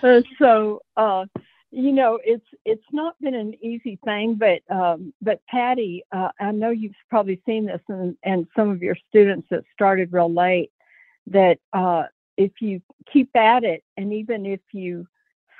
[0.38, 1.26] so, uh,
[1.70, 6.52] you know, it's it's not been an easy thing, but um, but Patty, uh, I
[6.52, 10.70] know you've probably seen this, and, and some of your students that started real late
[11.28, 12.04] that uh,
[12.36, 12.80] if you
[13.12, 15.06] keep at it, and even if you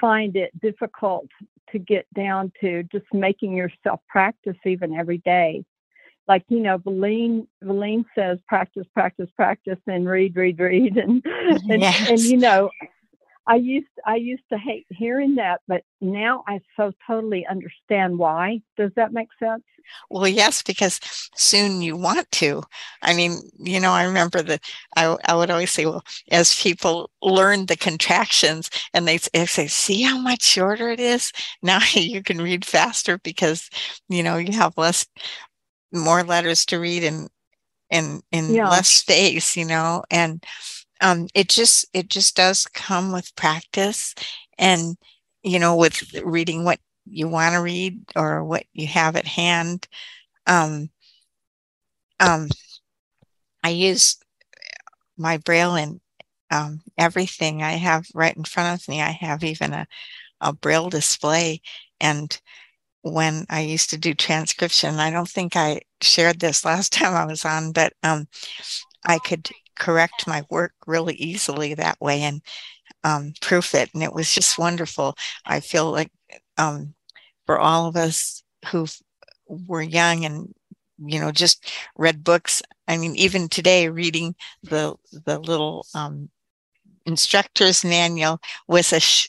[0.00, 1.28] find it difficult
[1.72, 5.64] to get down to just making yourself practice even every day,
[6.28, 11.62] like you know, Valine Valine says, practice, practice, practice, and read, read, read, and and,
[11.82, 12.10] yes.
[12.10, 12.70] and you know,
[13.46, 18.60] I used I used to hate hearing that, but now I so totally understand why.
[18.76, 19.62] Does that make sense?
[20.10, 21.00] Well, yes, because
[21.36, 22.62] soon you want to.
[23.02, 24.64] I mean, you know, I remember that
[24.96, 29.68] I, I would always say, well, as people learn the contractions and they, they say,
[29.68, 31.32] see how much shorter it is?
[31.62, 33.70] Now you can read faster because,
[34.08, 35.06] you know, you have less,
[35.92, 37.28] more letters to read and,
[37.90, 38.68] and in yeah.
[38.68, 40.44] less space, you know, and
[41.00, 44.14] um, it just it just does come with practice
[44.58, 44.96] and
[45.42, 49.86] you know with reading what you want to read or what you have at hand
[50.46, 50.90] um,
[52.20, 52.48] um,
[53.62, 54.18] i use
[55.16, 56.00] my braille in
[56.50, 59.86] um, everything i have right in front of me i have even a,
[60.40, 61.60] a braille display
[62.00, 62.40] and
[63.02, 64.96] when I used to do transcription.
[64.96, 68.28] I don't think I shared this last time I was on, but um,
[69.06, 72.42] I could correct my work really easily that way and
[73.04, 73.90] um, proof it.
[73.94, 75.16] And it was just wonderful.
[75.46, 76.10] I feel like
[76.58, 76.94] um,
[77.46, 78.86] for all of us who
[79.48, 80.54] were young and
[80.98, 84.94] you know just read books i mean even today reading the
[85.26, 86.30] the little um,
[87.06, 89.28] instructor's manual was a sh-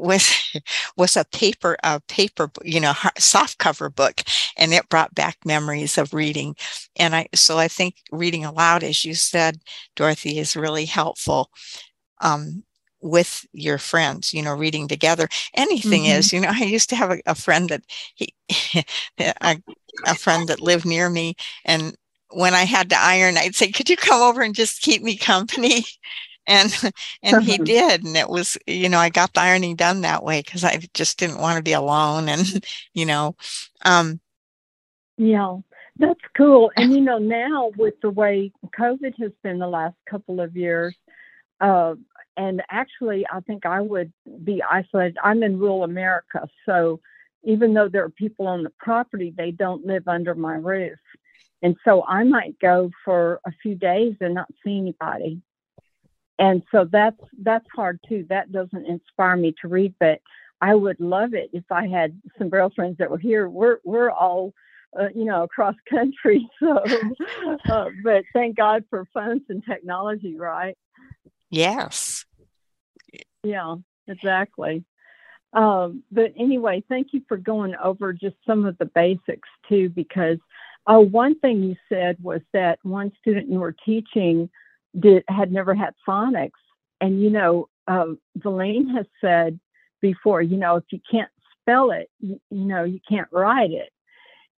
[0.00, 0.30] was
[0.96, 4.22] was a paper a paper you know soft cover book
[4.56, 6.56] and it brought back memories of reading.
[6.96, 9.58] And i so i think reading aloud as you said
[9.96, 11.50] dorothy is really helpful
[12.20, 12.64] um,
[13.00, 15.28] with your friends you know reading together.
[15.54, 16.18] Anything mm-hmm.
[16.18, 17.82] is you know i used to have a, a friend that
[18.14, 18.34] he
[19.18, 19.56] a,
[20.06, 21.34] a friend that lived near me
[21.64, 21.96] and
[22.32, 25.16] when i had to iron i'd say could you come over and just keep me
[25.16, 25.84] company
[26.50, 26.92] and
[27.22, 30.42] and he did and it was you know i got the ironing done that way
[30.42, 33.34] because i just didn't want to be alone and you know
[33.84, 34.20] um
[35.16, 35.56] yeah
[35.98, 40.40] that's cool and you know now with the way covid has been the last couple
[40.40, 40.94] of years
[41.60, 41.94] uh,
[42.36, 44.12] and actually i think i would
[44.44, 47.00] be isolated i'm in rural america so
[47.42, 50.98] even though there are people on the property they don't live under my roof
[51.62, 55.42] and so i might go for a few days and not see anybody
[56.40, 58.26] and so that's that's hard too.
[58.30, 60.20] That doesn't inspire me to read but
[60.60, 63.48] i would love it if i had some braille friends that were here.
[63.48, 64.52] We're we're all
[64.98, 66.82] uh, you know across country so
[67.68, 70.76] uh, but thank god for phones and technology right?
[71.50, 72.24] Yes.
[73.44, 73.76] Yeah
[74.08, 74.84] exactly.
[75.52, 80.38] Um, but anyway thank you for going over just some of the basics too because
[80.86, 84.48] uh, one thing you said was that one student you were teaching
[84.98, 86.50] did had never had phonics.
[87.00, 89.58] And you know, uh, Valene has said
[90.00, 91.30] before, you know, if you can't
[91.60, 93.90] spell it, you, you know, you can't write it.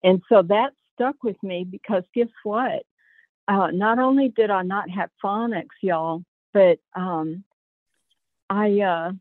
[0.04, 2.82] And so that stuck with me because guess what?
[3.48, 6.22] Uh, not only did I not have phonics, y'all,
[6.52, 7.44] but um,
[8.48, 9.12] I uh,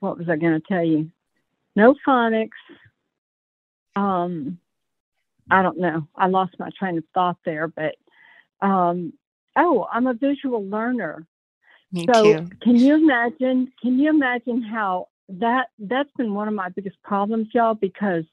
[0.00, 1.10] what was I going to tell you?
[1.76, 2.50] No phonics.
[3.96, 4.58] Um,
[5.50, 6.08] I don't know.
[6.16, 7.96] I lost my train of thought there, but
[8.64, 9.12] um,
[9.56, 11.26] oh, I'm a visual learner.
[11.92, 12.50] Me so too.
[12.62, 13.70] can you imagine?
[13.80, 17.74] Can you imagine how that that's been one of my biggest problems, y'all?
[17.74, 18.24] Because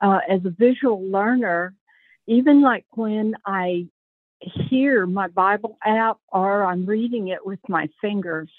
[0.00, 1.74] uh, as a visual learner,
[2.26, 3.86] even like when I
[4.40, 8.50] hear my Bible app or I'm reading it with my fingers,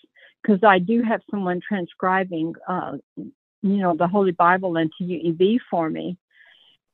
[0.42, 3.30] because I do have someone transcribing, uh, you
[3.62, 6.18] know, the Holy Bible into UEB for me,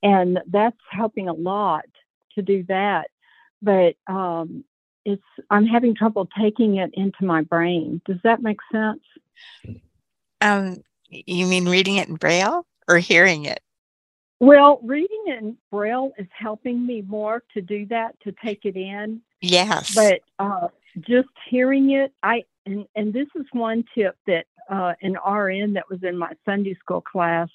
[0.02, 1.86] and that's helping a lot
[2.34, 3.08] to do that
[3.62, 4.64] but um,
[5.04, 8.00] it's I'm having trouble taking it into my brain.
[8.06, 9.02] Does that make sense?
[10.40, 13.60] Um, you mean reading it in braille or hearing it?
[14.38, 18.76] Well, reading it in braille is helping me more to do that to take it
[18.76, 19.20] in.
[19.42, 19.94] Yes.
[19.94, 20.68] But uh,
[21.00, 25.90] just hearing it, I and and this is one tip that uh, an RN that
[25.90, 27.48] was in my Sunday school class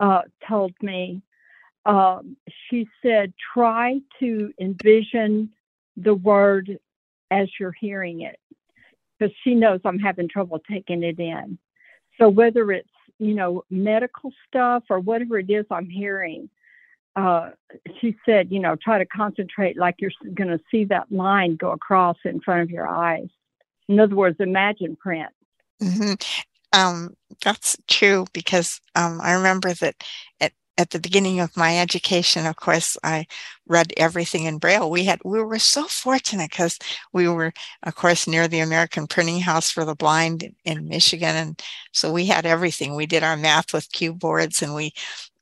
[0.00, 1.22] uh, told me
[1.84, 2.36] um,
[2.68, 5.50] she said, try to envision
[5.96, 6.78] the word
[7.30, 8.38] as you're hearing it,
[9.18, 11.58] because she knows I'm having trouble taking it in.
[12.18, 16.48] So whether it's you know medical stuff or whatever it is I'm hearing,
[17.16, 17.50] uh,
[18.00, 21.72] she said, you know, try to concentrate like you're going to see that line go
[21.72, 23.28] across in front of your eyes.
[23.88, 25.30] In other words, imagine print.
[25.82, 26.14] Mm-hmm.
[26.72, 29.96] Um, that's true because um, I remember that
[30.40, 33.26] at at the beginning of my education, of course, I
[33.66, 34.90] read everything in Braille.
[34.90, 36.78] We had we were so fortunate because
[37.12, 37.52] we were,
[37.82, 41.62] of course, near the American Printing House for the Blind in Michigan, and
[41.92, 42.94] so we had everything.
[42.94, 44.92] We did our math with cue boards, and we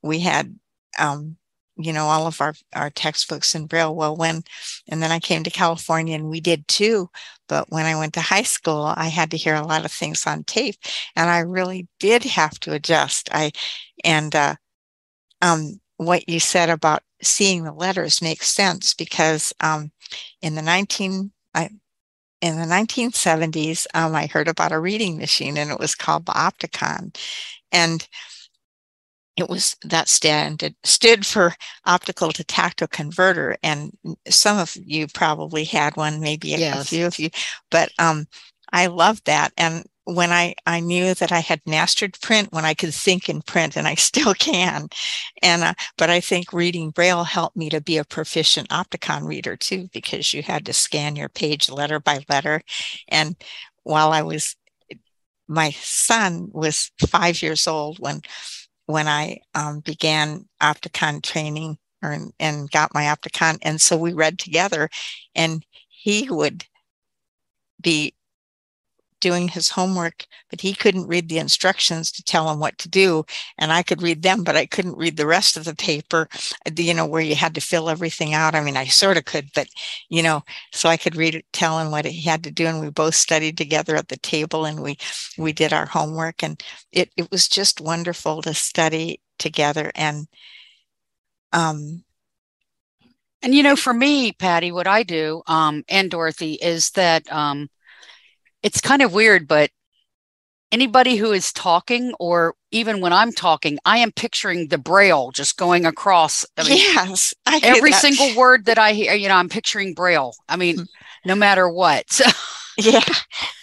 [0.02, 0.58] we had,
[0.98, 1.36] um,
[1.76, 3.94] you know, all of our our textbooks in Braille.
[3.94, 4.42] Well, when
[4.88, 7.08] and then I came to California, and we did too.
[7.48, 10.26] But when I went to high school, I had to hear a lot of things
[10.26, 10.76] on tape,
[11.16, 13.28] and I really did have to adjust.
[13.32, 13.52] I
[14.04, 14.56] and uh,
[15.40, 19.90] um, what you said about seeing the letters makes sense because um,
[20.40, 21.70] in the 19 I,
[22.40, 26.32] in the 1970s, um, I heard about a reading machine and it was called the
[26.32, 27.14] Opticon.
[27.70, 28.06] And
[29.36, 31.54] it was that stand it stood for
[31.86, 33.56] optical to tactile converter.
[33.62, 33.92] And
[34.28, 36.82] some of you probably had one, maybe a, yes.
[36.82, 37.30] a few of you,
[37.70, 38.26] but um,
[38.72, 39.52] I loved that.
[39.56, 43.42] And when I, I knew that I had mastered print, when I could think in
[43.42, 44.88] print, and I still can.
[45.42, 49.56] And uh, but I think reading Braille helped me to be a proficient Opticon reader
[49.56, 52.62] too, because you had to scan your page letter by letter.
[53.08, 53.36] And
[53.82, 54.56] while I was,
[55.48, 58.22] my son was five years old when
[58.86, 64.38] when I um, began Opticon training or, and got my Opticon, and so we read
[64.38, 64.88] together,
[65.34, 66.64] and he would
[67.80, 68.14] be
[69.20, 73.24] doing his homework, but he couldn't read the instructions to tell him what to do.
[73.58, 76.28] And I could read them, but I couldn't read the rest of the paper,
[76.76, 78.54] you know, where you had to fill everything out.
[78.54, 79.68] I mean, I sort of could, but,
[80.08, 80.42] you know,
[80.72, 82.66] so I could read it, tell him what he had to do.
[82.66, 84.96] And we both studied together at the table and we,
[85.38, 86.42] we did our homework.
[86.42, 86.62] And
[86.92, 89.92] it, it was just wonderful to study together.
[89.94, 90.26] And,
[91.52, 92.04] um,
[93.42, 97.70] and you know, for me, Patty, what I do, um, and Dorothy, is that um,
[98.62, 99.70] it's kind of weird, but
[100.72, 105.56] anybody who is talking or even when i'm talking i am picturing the braille just
[105.56, 109.94] going across I mean, yes every single word that i hear you know i'm picturing
[109.94, 110.34] braille.
[110.48, 111.28] I mean mm-hmm.
[111.28, 112.24] no matter what so.
[112.78, 113.04] yeah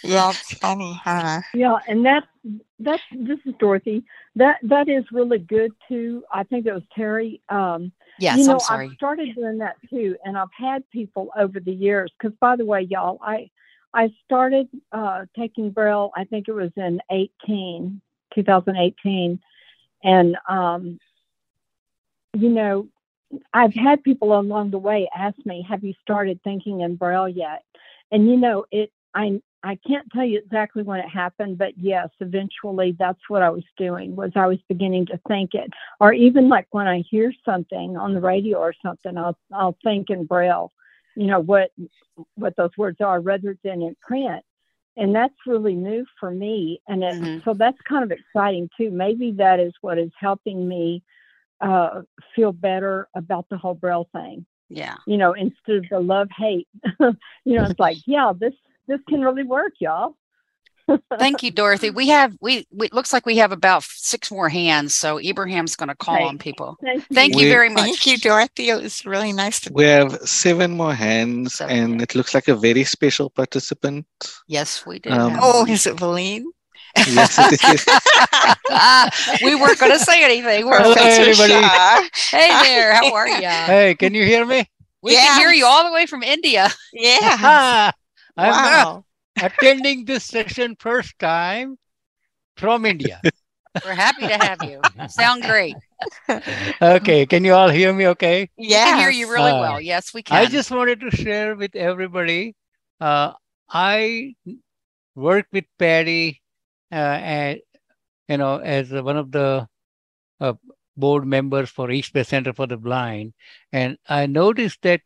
[0.02, 1.40] yeah it's funny huh?
[1.54, 2.24] Yeah and that,
[2.78, 4.04] that's this is dorothy.
[4.36, 6.22] That that is really good too.
[6.32, 10.36] I think it was terry um yes you know i started doing that too and
[10.36, 13.48] i've had people over the years because by the way y'all i
[13.94, 18.00] I started uh, taking Braille, I think it was in 18,
[18.34, 19.40] 2018.
[20.04, 20.98] And, um,
[22.34, 22.88] you know,
[23.52, 27.64] I've had people along the way ask me, have you started thinking in Braille yet?
[28.10, 32.08] And, you know, it, I, I can't tell you exactly when it happened, but yes,
[32.20, 35.70] eventually that's what I was doing was I was beginning to think it.
[35.98, 40.10] Or even like when I hear something on the radio or something, I'll I'll think
[40.10, 40.72] in Braille
[41.18, 41.70] you know what
[42.36, 44.44] what those words are rather than in print.
[44.96, 46.80] And that's really new for me.
[46.88, 47.38] And it, mm-hmm.
[47.44, 48.90] so that's kind of exciting too.
[48.90, 51.04] Maybe that is what is helping me
[51.60, 52.02] uh,
[52.34, 54.46] feel better about the whole braille thing.
[54.68, 54.94] Yeah.
[55.06, 56.68] You know instead of the love hate
[57.00, 58.54] you know it's like yeah this
[58.86, 60.14] this can really work y'all
[61.18, 61.90] Thank you, Dorothy.
[61.90, 65.76] We have we, we it looks like we have about six more hands, so Ibrahim's
[65.76, 66.76] going to call on people.
[66.82, 67.84] Thank you, Thank you very much.
[67.84, 68.70] Thank you, Dorothy.
[68.70, 69.72] It was really nice to.
[69.72, 74.06] We have seven more hands, seven, and it looks like a very special participant.
[74.46, 75.10] Yes, we do.
[75.10, 76.50] Um, oh, is it Valine?
[76.96, 77.84] yes, it is.
[79.44, 80.66] we weren't going to say anything.
[80.66, 81.52] We're Hello, everybody.
[82.30, 83.48] Hey there, how are you?
[83.48, 84.68] Hey, can you hear me?
[85.02, 85.28] We yes.
[85.28, 86.68] can hear you all the way from India.
[86.92, 87.92] Yeah.
[88.36, 89.04] I'm wow
[89.42, 91.78] attending this session first time
[92.56, 93.20] from India.
[93.84, 94.80] We're happy to have you.
[95.08, 95.76] Sound great.
[96.82, 98.50] okay, can you all hear me okay?
[98.56, 98.84] Yeah.
[98.84, 99.80] We can hear you really uh, well.
[99.80, 100.36] Yes, we can.
[100.36, 102.54] I just wanted to share with everybody.
[103.00, 103.32] Uh,
[103.68, 104.34] I
[105.14, 106.40] worked with Patty
[106.90, 107.60] uh, and
[108.28, 109.68] you know as one of the
[110.40, 110.54] uh,
[110.96, 113.34] board members for East Bay Center for the Blind,
[113.72, 115.02] and I noticed that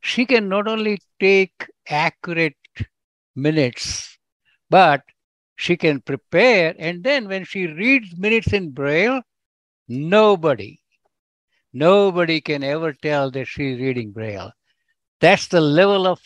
[0.00, 2.56] she can not only take accurate
[3.34, 4.18] minutes,
[4.70, 5.02] but
[5.56, 6.74] she can prepare.
[6.78, 9.22] And then when she reads minutes in Braille,
[9.88, 10.80] nobody,
[11.72, 14.52] nobody can ever tell that she's reading Braille.
[15.20, 16.20] That's the level of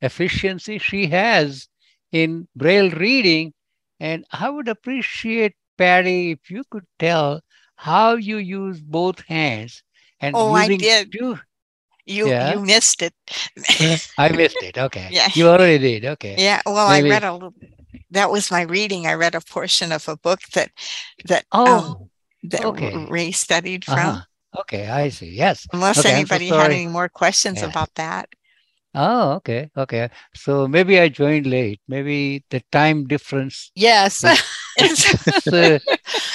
[0.00, 1.68] efficiency she has
[2.12, 3.52] in Braille reading.
[3.98, 7.40] And I would appreciate, Patty, if you could tell
[7.76, 9.82] how you use both hands
[10.20, 11.12] and oh, using I did.
[11.12, 11.38] two
[12.06, 12.54] you yeah.
[12.54, 13.14] you missed it.
[14.18, 14.78] I missed it.
[14.78, 15.08] Okay.
[15.10, 15.28] Yeah.
[15.34, 16.04] You already did.
[16.04, 16.36] Okay.
[16.38, 16.60] Yeah.
[16.66, 17.08] Well, Maybe.
[17.08, 17.54] I read a little.
[18.10, 19.06] That was my reading.
[19.06, 20.70] I read a portion of a book that
[21.26, 22.10] that um, oh um,
[22.44, 22.96] that okay.
[23.06, 23.98] Ray studied from.
[23.98, 24.20] Uh-huh.
[24.60, 25.30] Okay, I see.
[25.30, 25.66] Yes.
[25.72, 27.68] Unless okay, anybody so had any more questions yeah.
[27.68, 28.28] about that.
[28.94, 30.10] Oh, okay, okay.
[30.34, 31.80] So maybe I joined late.
[31.88, 33.70] Maybe the time difference.
[33.74, 34.22] Yes.
[34.22, 34.36] uh,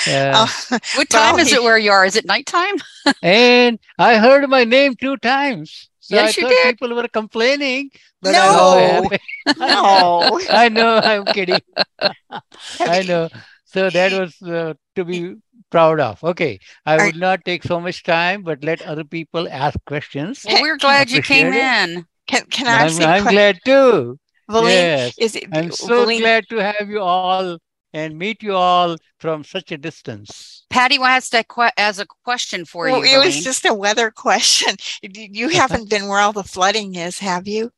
[0.07, 0.47] uh,
[0.95, 2.05] what time well, is it where you are?
[2.05, 2.75] Is it nighttime?
[3.23, 5.89] and I heard my name two times.
[5.99, 6.79] So yes, I you did.
[6.79, 7.89] People were complaining.
[8.21, 9.09] But no,
[9.47, 10.41] I no.
[10.49, 10.97] I know.
[10.97, 11.61] I'm kidding.
[12.79, 13.29] I know.
[13.65, 15.35] So that was uh, to be
[15.69, 16.23] proud of.
[16.23, 20.45] Okay, I would not take so much time, but let other people ask questions.
[20.45, 21.55] Well, we're glad you came it.
[21.55, 22.05] in.
[22.27, 22.87] Can can I?
[22.87, 24.17] I'm, I'm glad too.
[24.49, 25.35] Valine, yes.
[25.35, 27.57] it, I'm so Valine, glad to have you all
[27.93, 30.65] and meet you all from such a distance.
[30.69, 33.21] Patty wants to que- as a question for well, you.
[33.21, 34.75] It was just a weather question.
[35.01, 37.71] You haven't been where all the flooding is, have you?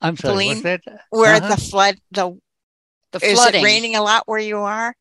[0.00, 0.48] I'm sorry.
[0.48, 0.80] Valine, that?
[1.10, 1.48] Where uh-huh.
[1.48, 2.36] the flood the
[3.12, 3.60] the flooding.
[3.60, 4.94] Is it raining a lot where you are?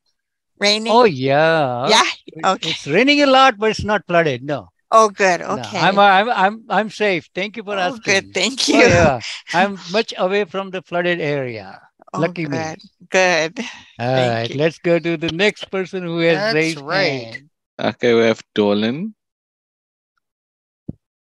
[0.60, 0.92] Raining?
[0.92, 1.88] Oh yeah.
[1.90, 2.52] Yeah.
[2.54, 2.70] Okay.
[2.70, 4.44] It's raining a lot, but it's not flooded.
[4.44, 4.70] No.
[4.92, 5.42] Oh, good.
[5.42, 5.82] Okay.
[5.82, 7.30] No, I'm, I'm, I'm, I'm safe.
[7.34, 8.02] Thank you for oh, asking.
[8.14, 8.34] Good.
[8.34, 8.84] Thank you.
[8.84, 9.20] Oh, yeah.
[9.54, 11.82] I'm much away from the flooded area.
[12.14, 12.52] Oh, Lucky good.
[12.52, 12.76] me.
[13.10, 13.60] Good.
[14.00, 14.50] All Thank right.
[14.50, 14.58] You.
[14.60, 17.24] Let's go to the next person who has That's raised right.
[17.24, 17.50] hand.
[17.80, 19.16] Okay, we have Dolan.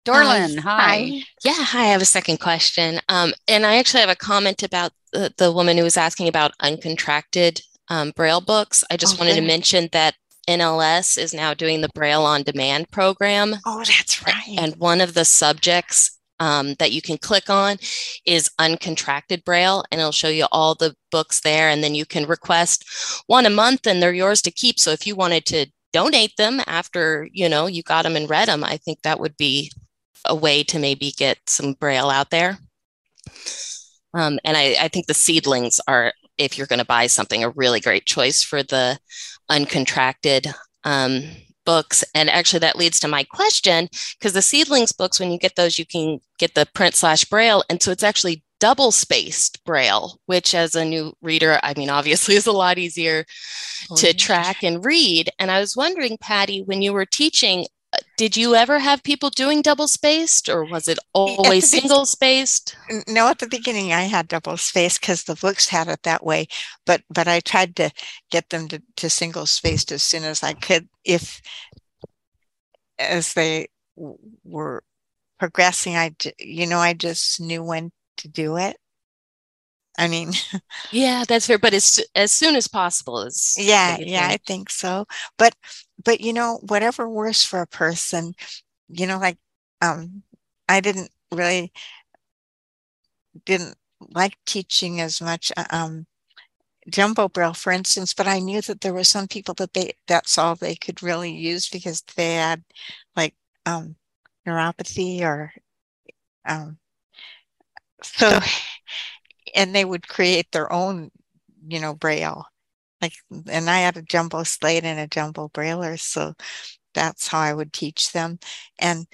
[0.04, 0.80] Dorlin, hi.
[0.80, 1.22] hi.
[1.44, 1.82] Yeah, hi.
[1.82, 3.00] I have a second question.
[3.08, 6.58] Um, and I actually have a comment about the, the woman who was asking about
[6.60, 8.82] uncontracted um, Braille books.
[8.90, 9.24] I just okay.
[9.24, 10.16] wanted to mention that
[10.48, 13.56] NLS is now doing the Braille on Demand program.
[13.64, 14.58] Oh, that's right.
[14.58, 17.76] And one of the subjects um, that you can click on
[18.26, 21.68] is uncontracted Braille, and it'll show you all the books there.
[21.68, 22.84] And then you can request
[23.28, 24.80] one a month, and they're yours to keep.
[24.80, 28.48] So if you wanted to donate them after you know you got them and read
[28.48, 29.70] them, I think that would be
[30.24, 32.58] a way to maybe get some Braille out there.
[34.12, 37.50] Um, and I, I think the seedlings are, if you're going to buy something, a
[37.50, 38.98] really great choice for the
[39.50, 40.52] uncontracted
[40.84, 41.22] um,
[41.64, 42.04] books.
[42.14, 43.88] And actually, that leads to my question
[44.18, 47.62] because the seedlings books, when you get those, you can get the print slash braille.
[47.68, 52.34] And so it's actually double spaced braille, which as a new reader, I mean, obviously
[52.36, 53.24] is a lot easier
[53.90, 55.30] oh, to track and read.
[55.38, 57.66] And I was wondering, Patty, when you were teaching,
[58.22, 62.76] did you ever have people doing double spaced or was it always single spaced?
[63.08, 66.46] No, at the beginning I had double spaced because the books had it that way.
[66.86, 67.90] But but I tried to
[68.30, 71.42] get them to, to single spaced as soon as I could if
[73.00, 73.66] as they
[73.96, 74.84] were
[75.40, 78.76] progressing i you know i just knew when to do it
[79.98, 80.32] i mean
[80.90, 85.06] yeah that's fair but as as soon as possible is yeah yeah i think so
[85.38, 85.54] but
[86.04, 88.34] but you know whatever works for a person
[88.88, 89.38] you know like
[89.82, 90.22] um
[90.68, 91.72] i didn't really
[93.44, 96.06] didn't like teaching as much uh, um
[96.88, 100.38] jumbo braille for instance but i knew that there were some people that they that's
[100.38, 102.64] all they could really use because they had
[103.16, 103.34] like
[103.66, 103.96] um
[104.46, 105.52] neuropathy or
[106.46, 106.78] um,
[108.02, 108.40] so
[109.54, 111.10] and they would create their own
[111.66, 112.46] you know braille.
[113.00, 113.14] Like
[113.48, 116.34] and i had a jumbo slate and a jumbo brailer so
[116.94, 118.38] that's how i would teach them.
[118.78, 119.06] And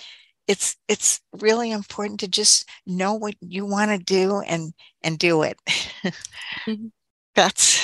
[0.49, 4.72] it's it's really important to just know what you want to do and
[5.03, 5.59] and do it.
[6.66, 6.86] Mm-hmm.
[7.34, 7.80] that's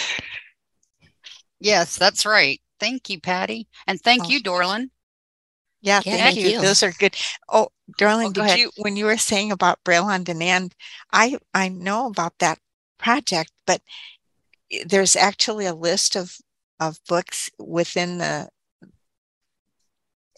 [1.60, 2.60] yes that's right.
[2.80, 3.68] Thank you patty.
[3.86, 4.28] And thank oh.
[4.28, 4.90] you dorlin
[5.84, 6.48] yeah, yeah thank, you.
[6.48, 6.60] you.
[6.60, 7.14] Those are good.
[7.48, 7.68] Oh,
[7.98, 8.58] Dorlin, oh, did ahead.
[8.58, 10.74] you when you were saying about Braille on demand?
[11.12, 12.58] I I know about that
[12.98, 13.82] project, but
[14.86, 16.38] there's actually a list of
[16.80, 18.48] of books within the.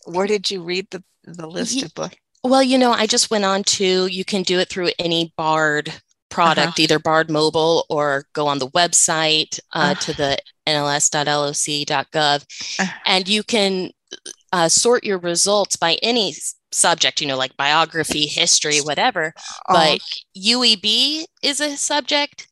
[0.05, 2.17] Where did you read the the list of books?
[2.43, 4.07] Well, you know, I just went on to.
[4.07, 5.93] You can do it through any Bard
[6.29, 6.83] product, uh-huh.
[6.83, 9.95] either Bard Mobile or go on the website uh, uh-huh.
[9.95, 12.45] to the nls.loc.gov,
[12.81, 12.99] uh-huh.
[13.07, 13.91] and you can
[14.53, 16.35] uh, sort your results by any
[16.73, 19.33] subject, you know, like biography, history, whatever.
[19.69, 19.73] Oh.
[19.73, 20.01] But
[20.37, 22.49] UEB is a subject,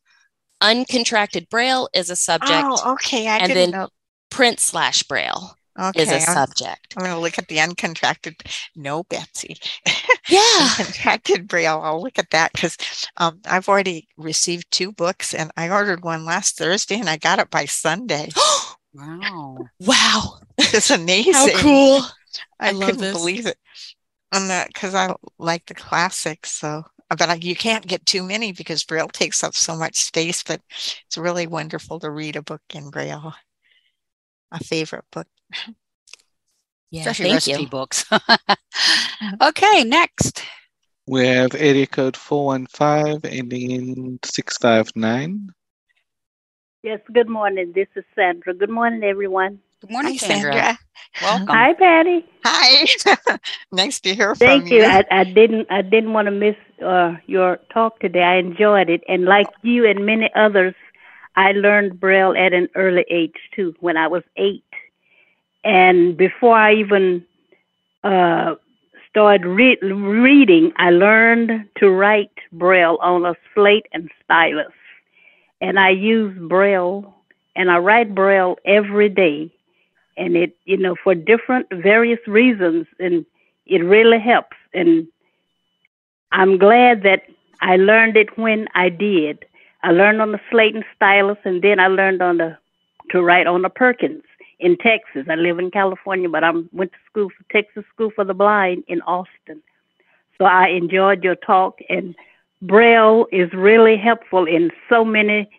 [0.61, 2.63] uncontracted braille is a subject.
[2.65, 3.27] Oh, okay.
[3.27, 3.89] I and then know.
[4.29, 6.01] print slash braille okay.
[6.01, 6.95] is a subject.
[6.97, 8.35] I'm going to look at the uncontracted.
[8.75, 9.57] No, Betsy.
[10.27, 10.39] Yeah.
[10.39, 11.81] uncontracted braille.
[11.83, 12.77] I'll look at that because
[13.17, 17.39] um, I've already received two books and I ordered one last Thursday and I got
[17.39, 18.29] it by Sunday.
[18.95, 19.57] wow.
[19.79, 20.39] Wow.
[20.57, 21.33] It's amazing.
[21.33, 22.01] How cool.
[22.59, 23.13] I, I couldn't this.
[23.13, 23.57] believe it.
[24.31, 26.51] On that because I like the classics.
[26.53, 30.43] So, but I, you can't get too many because Braille takes up so much space.
[30.43, 30.61] But
[31.05, 33.33] it's really wonderful to read a book in Braille.
[34.51, 35.27] A favorite book.
[36.91, 37.67] Yeah, especially recipe you.
[37.67, 38.05] books.
[39.41, 40.43] okay, next.
[41.07, 45.49] We have area code 415 ending in 659.
[46.85, 47.71] Yes, good morning.
[47.73, 48.53] This is Sandra.
[48.53, 49.59] Good morning, everyone.
[49.81, 50.53] Good morning, Hi, Sandra.
[50.53, 50.79] Sandra.
[51.19, 51.47] Welcome.
[51.47, 52.25] Hi, Patty.
[52.43, 53.39] Hi.
[53.71, 54.81] nice to hear Thank from you.
[54.83, 55.15] Thank you.
[55.17, 55.65] I, I, didn't.
[55.71, 56.55] I didn't want to miss
[56.85, 58.21] uh, your talk today.
[58.21, 60.75] I enjoyed it, and like you and many others,
[61.35, 63.73] I learned Braille at an early age too.
[63.79, 64.63] When I was eight,
[65.63, 67.25] and before I even
[68.03, 68.57] uh,
[69.09, 74.67] started re- reading, I learned to write Braille on a slate and stylus,
[75.61, 77.13] and I use Braille
[77.55, 79.51] and I write Braille every day.
[80.17, 83.25] And it you know for different various reasons and
[83.65, 84.55] it really helps.
[84.73, 85.07] And
[86.31, 87.23] i'm glad that
[87.61, 89.45] i learned it when i did.
[89.83, 92.57] I learned on the slate and stylus and then i learned on the
[93.11, 94.23] to write on the perkins
[94.59, 95.27] in texas.
[95.29, 98.85] I live in california but i went to school for texas school for the blind
[98.87, 99.61] in austin.
[100.37, 102.15] So i enjoyed your talk and
[102.61, 105.49] braille is really helpful in so many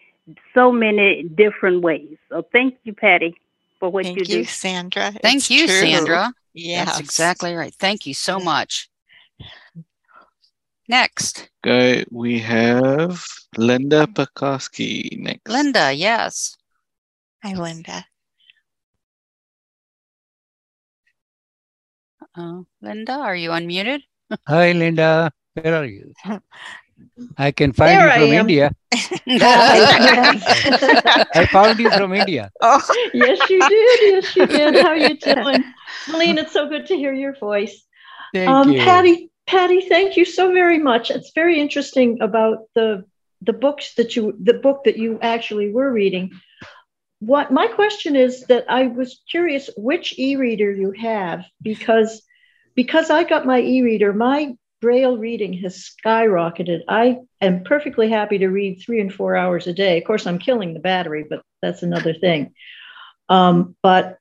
[0.55, 3.35] so many different ways so thank you patty
[3.79, 4.19] for what you do.
[4.19, 4.51] Thank you, you do.
[4.51, 5.13] Sandra.
[5.23, 5.81] Thank it's you, true.
[5.81, 6.33] Sandra.
[6.55, 7.75] Yeah, that's exactly right.
[7.75, 8.89] Thank you so much.
[10.89, 11.51] Next.
[11.67, 13.25] Okay, we have
[13.57, 15.49] Linda Pekoski next.
[15.49, 16.57] Linda, yes.
[17.43, 18.07] Hi, Linda.
[22.35, 24.01] Uh, Linda, are you unmuted?
[24.47, 25.33] Hi, Linda.
[25.55, 26.13] Where are you?
[27.37, 28.71] I can find there you from India.
[28.93, 29.49] I
[31.53, 32.51] found you from India.
[32.61, 32.81] Oh,
[33.13, 34.01] yes, you did.
[34.03, 34.77] Yes, you did.
[34.77, 35.65] How are you doing,
[36.07, 36.39] Malene?
[36.39, 37.85] It's so good to hear your voice.
[38.33, 38.81] Thank um, you.
[38.81, 39.31] Patty.
[39.47, 41.11] Patty, thank you so very much.
[41.11, 43.05] It's very interesting about the
[43.43, 46.33] the books that you the book that you actually were reading.
[47.21, 52.23] What my question is that I was curious which e-reader you have because
[52.75, 56.81] because I got my e-reader, my Braille reading has skyrocketed.
[56.89, 59.99] I am perfectly happy to read three and four hours a day.
[59.99, 62.55] Of course, I'm killing the battery, but that's another thing.
[63.29, 64.19] Um, but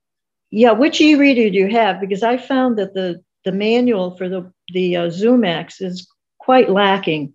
[0.49, 1.99] yeah, which e-reader do you have?
[1.99, 6.07] Because I found that the the manual for the the uh, Zoomax is
[6.39, 7.33] quite lacking.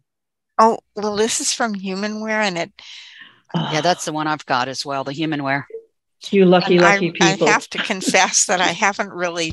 [0.59, 2.73] Oh well, this is from Humanware, and it.
[3.55, 5.05] Yeah, that's the one I've got as well.
[5.05, 5.65] The Humanware.
[6.31, 7.49] You lucky, lucky I, people.
[7.49, 9.53] I have to confess that I haven't really.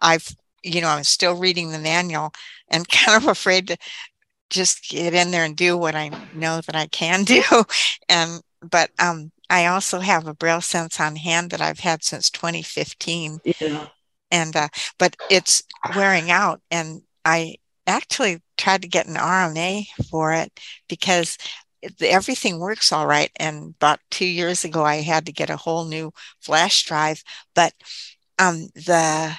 [0.00, 0.28] I've,
[0.62, 2.32] you know, I'm still reading the manual
[2.68, 3.76] and kind of afraid to
[4.50, 7.42] just get in there and do what I know that I can do.
[8.08, 12.30] And but um, I also have a Braille Sense on hand that I've had since
[12.30, 13.40] 2015.
[13.44, 13.86] Yeah.
[14.30, 15.62] And uh, but it's
[15.94, 17.56] wearing out, and I
[17.86, 20.58] actually tried to get an RMA for it
[20.88, 21.38] because
[22.00, 23.30] everything works all right.
[23.36, 27.22] And about two years ago, I had to get a whole new flash drive,
[27.54, 27.72] but
[28.38, 29.36] um, the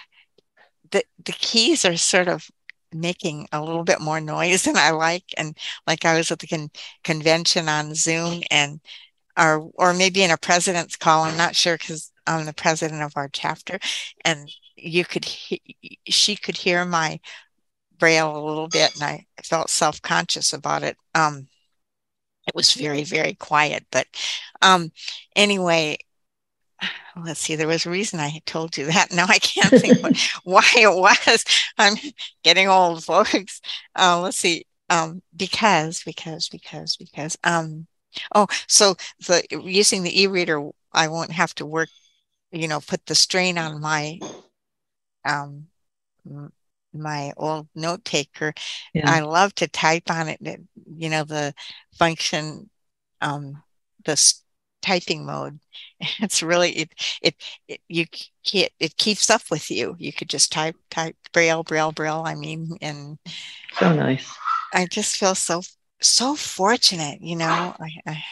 [0.92, 2.50] the the keys are sort of
[2.94, 5.26] making a little bit more noise than I like.
[5.38, 5.58] And
[5.88, 6.72] like I was at the con-
[7.04, 8.80] convention on Zoom and
[9.38, 11.24] or or maybe in a president's call.
[11.24, 13.80] I'm not sure because I'm the president of our chapter,
[14.26, 17.20] and you could he- she could hear my
[18.00, 20.98] braille a little bit, and I felt self conscious about it.
[21.16, 21.48] Um,
[22.48, 24.08] it was very very quiet, but
[24.62, 24.92] um,
[25.36, 25.98] anyway.
[27.16, 27.56] Let's see.
[27.56, 29.12] There was a reason I told you that.
[29.14, 31.46] Now I can't think what, why it was.
[31.78, 31.96] I'm
[32.44, 33.62] getting old, folks.
[33.96, 34.66] Uh, let's see.
[34.90, 37.38] Um, because, because, because, because.
[37.44, 37.88] Um,
[38.34, 38.96] oh, so
[39.28, 41.90] the using the e-reader, I won't have to work.
[42.52, 44.20] You know, put the strain on my
[45.26, 45.68] um
[46.94, 48.54] my old note taker.
[48.94, 49.10] Yeah.
[49.10, 50.40] I love to type on it.
[50.42, 51.54] you know, the
[51.98, 52.70] function,
[53.22, 53.62] um,
[54.06, 54.34] the
[54.82, 55.60] typing mode.
[56.20, 57.36] It's really it it,
[57.68, 58.06] it you
[58.54, 59.96] it, it keeps up with you.
[60.00, 62.24] You could just type type braille braille braille.
[62.26, 63.18] I mean, and
[63.80, 64.32] So nice.
[64.74, 65.62] I just feel so
[66.00, 68.24] so fortunate, you know, I, I,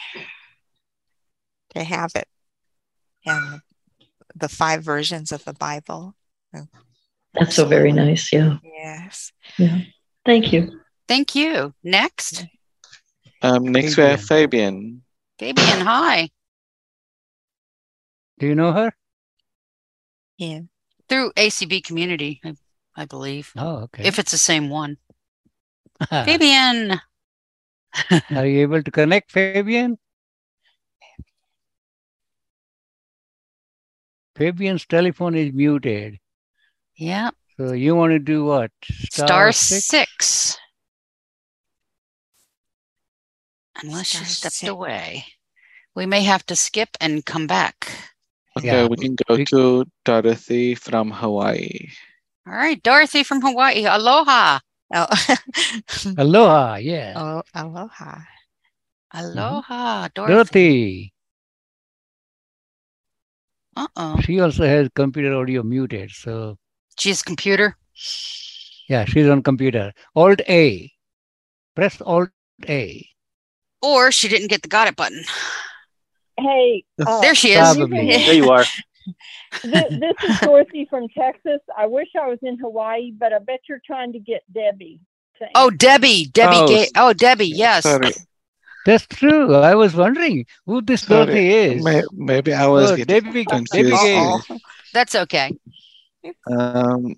[1.74, 2.28] to have it
[3.26, 3.60] and
[4.34, 6.14] the five versions of the Bible.
[7.34, 8.32] That's so very nice.
[8.32, 8.56] Yeah.
[8.62, 9.32] Yes.
[9.58, 9.80] Yeah.
[10.24, 10.80] Thank you.
[11.06, 11.74] Thank you.
[11.84, 12.46] Next,
[13.42, 15.02] Um, next we have Fabian.
[15.38, 15.80] Fabian.
[15.80, 16.30] Hi.
[18.38, 18.92] Do you know her?
[20.36, 20.60] Yeah.
[21.08, 22.54] Through ACB Community, I,
[22.94, 23.52] I believe.
[23.56, 24.04] Oh, okay.
[24.06, 24.98] If it's the same one.
[26.10, 27.00] Fabian.
[28.34, 29.98] Are you able to connect, Fabian?
[34.36, 36.18] Fabian's telephone is muted.
[36.96, 37.30] Yeah.
[37.56, 38.70] So you want to do what?
[38.82, 40.58] Star, six.
[43.82, 44.68] Unless Star you stepped six.
[44.68, 45.24] away.
[45.94, 47.90] We may have to skip and come back.
[48.56, 51.88] Okay, Yeah, we can go to Dorothy from Hawaii.
[52.46, 53.84] All right, Dorothy from Hawaii.
[53.84, 54.60] Aloha.
[54.94, 55.06] Oh,
[56.18, 57.12] Aloha, yeah.
[57.16, 58.22] oh aloha.
[59.14, 59.18] Mm-hmm.
[59.38, 60.32] Aloha, Dorothy.
[60.34, 61.12] Dorothy.
[63.76, 64.20] Uh-oh.
[64.22, 66.10] She also has computer audio muted.
[66.12, 66.56] So
[66.98, 67.76] She's computer.
[68.88, 69.92] yeah, she's on computer.
[70.14, 70.90] Alt A.
[71.74, 72.30] Press Alt
[72.68, 73.06] A.
[73.82, 75.22] Or she didn't get the got it button.
[76.38, 77.58] Hey, uh, There she is.
[77.76, 78.06] Probably.
[78.06, 78.64] There you are.
[79.62, 81.60] this, this is Dorothy from Texas.
[81.76, 85.00] I wish I was in Hawaii, but I bet you're trying to get Debbie.
[85.38, 86.26] to Oh, Debbie.
[86.26, 86.56] Debbie.
[86.56, 87.46] Oh, ga- oh, Debbie.
[87.48, 87.84] Yes.
[87.84, 88.12] Sorry,
[88.84, 89.54] That's true.
[89.54, 91.26] I was wondering who this sorry.
[91.26, 91.84] Dorothy is.
[91.84, 94.02] May- maybe I was Oh, getting Debbie, Debbie confused.
[94.02, 94.42] Gale.
[94.50, 94.58] Uh-oh.
[94.92, 95.52] That's okay.
[96.50, 97.14] Um,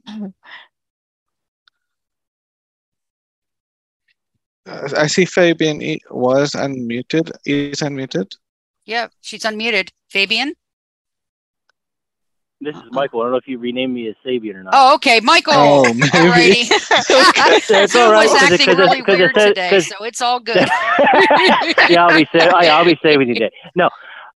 [4.67, 7.31] I see Fabian was unmuted.
[7.47, 8.31] Is unmuted.
[8.89, 9.13] Yep.
[9.21, 9.91] She's unmuted.
[10.09, 10.55] Fabian.
[12.61, 13.21] This is Michael.
[13.21, 14.73] I don't know if you renamed me as Sabian or not.
[14.75, 15.21] Oh, okay.
[15.21, 15.53] Michael.
[15.55, 16.01] Oh, maybe.
[16.09, 16.71] Alrighty.
[17.71, 19.49] It's Zoom all right, was 'cause it- acting 'cause it- really 'cause it weird said-
[19.51, 20.57] today, 'cause- so it's all good.
[21.89, 23.51] yeah, I'll be sa- I- I'll be saving you today.
[23.77, 23.91] No,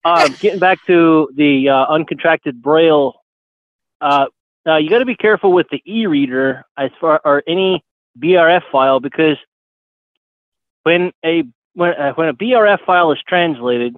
[0.05, 3.15] uh, getting back to the uh, uncontracted braille.
[4.01, 4.25] Uh,
[4.67, 7.83] uh, you got to be careful with the e-reader as far or any
[8.19, 9.37] BRF file because
[10.83, 11.43] when a
[11.73, 13.95] when uh, when a BRF file is translated,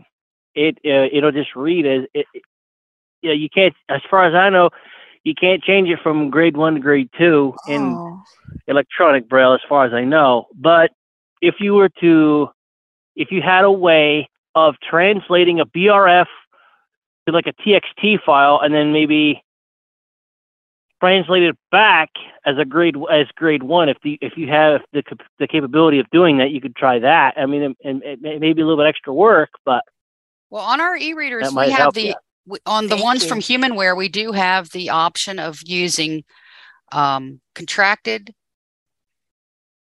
[0.56, 2.26] it uh, it'll just read as it.
[2.34, 2.43] it-
[3.22, 3.74] Yeah, you can't.
[3.89, 4.70] As far as I know,
[5.24, 8.22] you can't change it from grade one to grade two in Oh.
[8.68, 10.47] electronic braille as far as I know.
[10.56, 10.91] But
[11.41, 12.49] if you were to,
[13.16, 16.28] if you had a way of translating a BRF
[17.26, 19.41] to like a TXT file and then maybe
[21.01, 22.10] translate it back
[22.45, 25.04] as a grade as grade one, if the if you have the
[25.39, 27.34] the capability of doing that, you could try that.
[27.38, 29.84] I mean, and it, may be a little bit extra work, but
[30.54, 32.14] Well, on our e-readers, we have the you.
[32.45, 33.30] w- on the ones you.
[33.30, 36.24] from Humanware, we do have the option of using
[36.91, 38.36] um, contracted,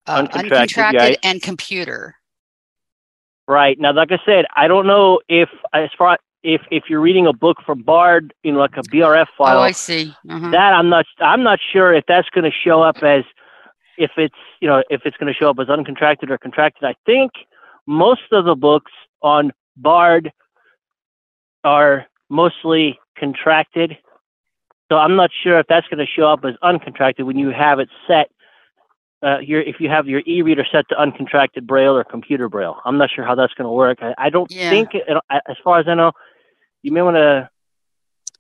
[0.06, 1.18] uh, Uncontracted, uncontracted, right.
[1.22, 2.16] and computer.
[3.46, 7.26] Right now, like I said, I don't know if as far if if you're reading
[7.26, 9.58] a book from Bard, you know, like a BRF file.
[9.58, 10.14] Oh, I see.
[10.30, 10.48] Uh-huh.
[10.48, 13.24] That I'm not I'm not sure if that's going to show up as
[13.98, 16.84] if it's you know if it's going to show up as uncontracted or contracted.
[16.84, 17.32] I think
[17.86, 20.32] most of the books on Bard
[21.64, 23.96] are mostly contracted.
[24.90, 27.78] So I'm not sure if that's going to show up as uncontracted when you have
[27.78, 28.30] it set.
[29.22, 32.98] Uh, your, if you have your e-reader set to uncontracted braille or computer braille, I'm
[32.98, 33.98] not sure how that's going to work.
[34.02, 34.68] I, I don't Yeah.
[34.68, 36.12] think, it, as far as I know,
[36.82, 37.48] you may want to,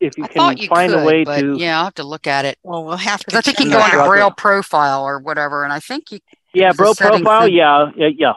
[0.00, 1.56] if you I can you find could, a way but to.
[1.56, 2.58] yeah, I'll have to look at it.
[2.62, 3.34] Well, we'll have to.
[3.36, 4.06] I think you can go on into out.
[4.08, 6.18] Braille profile or whatever, and I think you.
[6.52, 7.40] Yeah, there's a bro settings profile.
[7.42, 8.32] that- Yeah, yeah, yeah.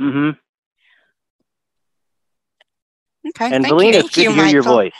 [0.00, 0.30] Mm-hmm.
[3.28, 3.54] Okay.
[3.54, 3.98] And thank Valina, you.
[4.00, 4.92] it's good to hear your voice.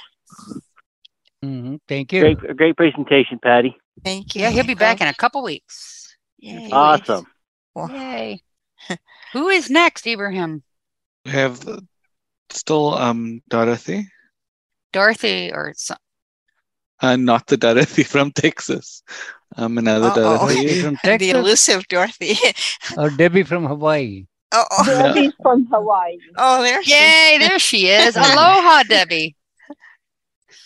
[1.44, 1.76] Mm-hmm.
[1.88, 2.20] Thank you.
[2.20, 3.76] Great, great presentation, Patty.
[4.04, 4.42] Thank you.
[4.42, 6.16] Yeah, he'll be back in a couple weeks.
[6.70, 7.26] Awesome.
[7.76, 8.42] Yay.
[9.32, 10.62] Who is next, Ibrahim?
[11.24, 11.86] We have the-
[12.50, 14.08] still um Dorothy,
[14.92, 15.98] Dorothy or some,
[17.00, 19.02] uh, not the Dorothy from Texas.
[19.56, 20.48] Um, another Uh-oh.
[20.48, 20.82] Dorothy.
[20.82, 21.32] From Texas.
[21.32, 22.36] the elusive Dorothy.
[22.96, 24.26] or Debbie from Hawaii?
[24.53, 24.84] Oh, oh.
[24.86, 26.18] Debbie's from Hawaii.
[26.36, 28.16] oh, there she Yay, there she is.
[28.16, 29.36] Aloha, Debbie.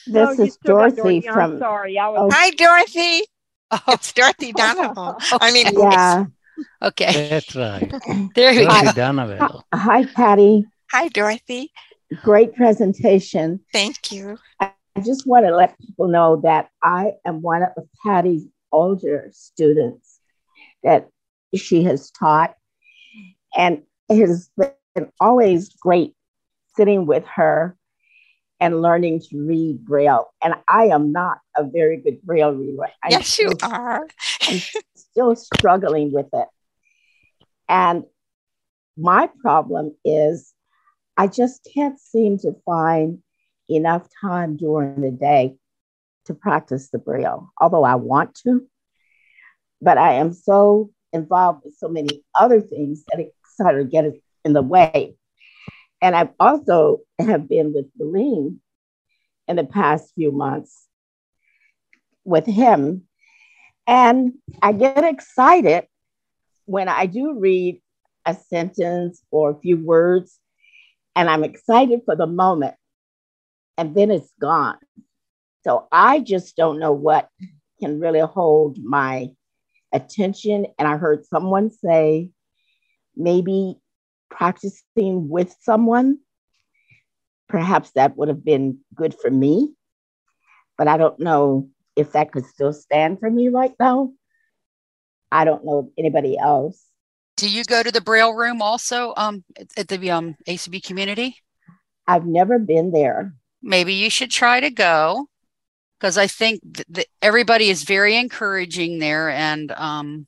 [0.06, 1.58] This you is still got Dorothy I'm from.
[1.58, 2.32] sorry, I was.
[2.34, 3.26] Hi, Dorothy.
[3.70, 4.94] Oh, It's Dorothy Donovan.
[4.96, 5.38] Oh.
[5.40, 6.24] I mean, Yeah.
[6.82, 7.28] okay.
[7.30, 7.90] That's right.
[8.34, 8.92] There we Dorothy go.
[8.92, 9.64] Donneville.
[9.74, 10.66] Hi, Patty.
[10.90, 11.72] hi, Dorothy.
[12.22, 13.60] Great presentation.
[13.72, 14.38] Thank you.
[14.60, 14.70] I
[15.04, 20.20] just want to let people know that I am one of Patty's older students
[20.84, 21.08] that
[21.54, 22.54] she has taught.
[23.56, 26.14] And it has been always great
[26.76, 27.76] sitting with her
[28.60, 30.26] and learning to read Braille.
[30.42, 32.84] And I am not a very good Braille reader.
[33.02, 34.06] I'm yes, you are.
[34.42, 34.58] I'm
[34.96, 36.48] still struggling with it.
[37.68, 38.04] And
[38.96, 40.52] my problem is
[41.16, 43.22] I just can't seem to find
[43.68, 45.56] enough time during the day
[46.26, 48.66] to practice the Braille, although I want to.
[49.80, 54.06] But I am so involved with so many other things that it of get
[54.44, 55.16] in the way.
[56.00, 58.60] And I've also have been with Celine
[59.48, 60.86] in the past few months
[62.24, 63.02] with him.
[63.86, 65.86] And I get excited
[66.66, 67.80] when I do read
[68.26, 70.38] a sentence or a few words,
[71.14, 72.74] and I'm excited for the moment,
[73.76, 74.78] and then it's gone.
[75.62, 77.28] So I just don't know what
[77.80, 79.28] can really hold my
[79.92, 80.66] attention.
[80.78, 82.30] And I heard someone say
[83.16, 83.76] maybe
[84.30, 86.18] practicing with someone,
[87.48, 89.74] perhaps that would have been good for me,
[90.76, 94.12] but I don't know if that could still stand for me right now.
[95.30, 96.80] I don't know anybody else.
[97.36, 99.44] Do you go to the Braille room also um,
[99.76, 101.36] at- the um, ACB community?
[102.06, 103.34] I've never been there.
[103.62, 105.28] Maybe you should try to go
[105.98, 106.60] because I think
[106.92, 109.30] th- everybody is very encouraging there.
[109.30, 110.26] And um,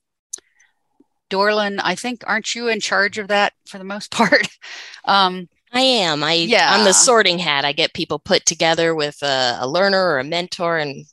[1.31, 4.49] Dorlin, I think, aren't you in charge of that for the most part?
[5.05, 6.23] um, I am.
[6.25, 6.73] I Yeah.
[6.73, 7.65] I'm the sorting hat.
[7.65, 11.05] I get people put together with a, a learner or a mentor, and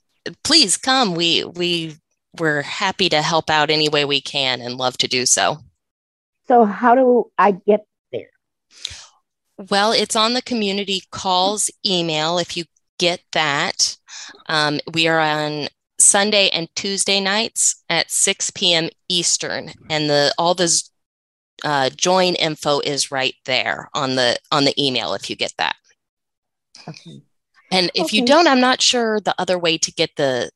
[0.43, 1.15] please come.
[1.15, 1.95] We we
[2.39, 5.57] we're happy to help out any way we can, and love to do so.
[6.47, 8.29] So, how do I get there?
[9.69, 12.65] Well, it's on the community calls email if you
[12.99, 13.97] get that.
[14.47, 15.67] Um, we are on
[16.03, 18.89] Sunday and Tuesday nights at 6 p.m.
[19.09, 20.83] Eastern, and the all the
[21.63, 25.75] uh, join info is right there on the on the email if you get that.
[26.87, 27.21] Okay.
[27.71, 30.51] And if you don't, I'm not sure the other way to get the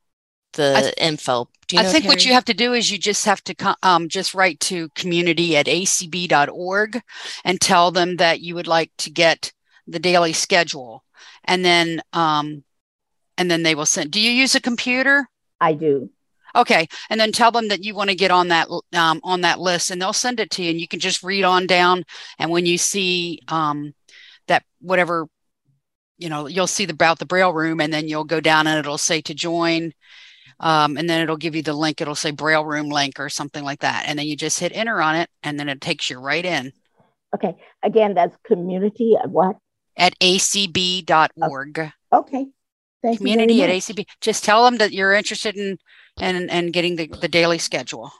[0.53, 1.49] the th- info.
[1.67, 4.07] Do you I think what you have to do is you just have to um,
[4.07, 7.01] just write to community at acb.org
[7.43, 9.51] and tell them that you would like to get
[9.87, 11.03] the daily schedule.
[11.43, 12.63] And then um,
[13.37, 14.11] and then they will send.
[14.11, 15.27] Do you use a computer?
[15.59, 16.09] I do.
[16.55, 19.59] Okay, and then tell them that you want to get on that um, on that
[19.59, 22.03] list, and they'll send it to you, and you can just read on down.
[22.39, 23.93] And when you see um,
[24.47, 25.27] that whatever,
[26.17, 28.79] you know, you'll see the, about the Braille room, and then you'll go down, and
[28.79, 29.93] it'll say to join,
[30.59, 32.01] um, and then it'll give you the link.
[32.01, 35.01] It'll say Braille room link or something like that, and then you just hit enter
[35.01, 36.71] on it, and then it takes you right in
[37.35, 37.55] Okay.
[37.83, 39.57] Again, that's community at what?
[39.95, 41.91] at acb.org.
[42.13, 42.47] Okay.
[43.07, 43.63] Thank Community you.
[43.63, 43.79] at very.
[43.79, 44.05] ACB.
[44.19, 45.77] Just tell them that you're interested in
[46.19, 48.11] and and getting the, the daily schedule.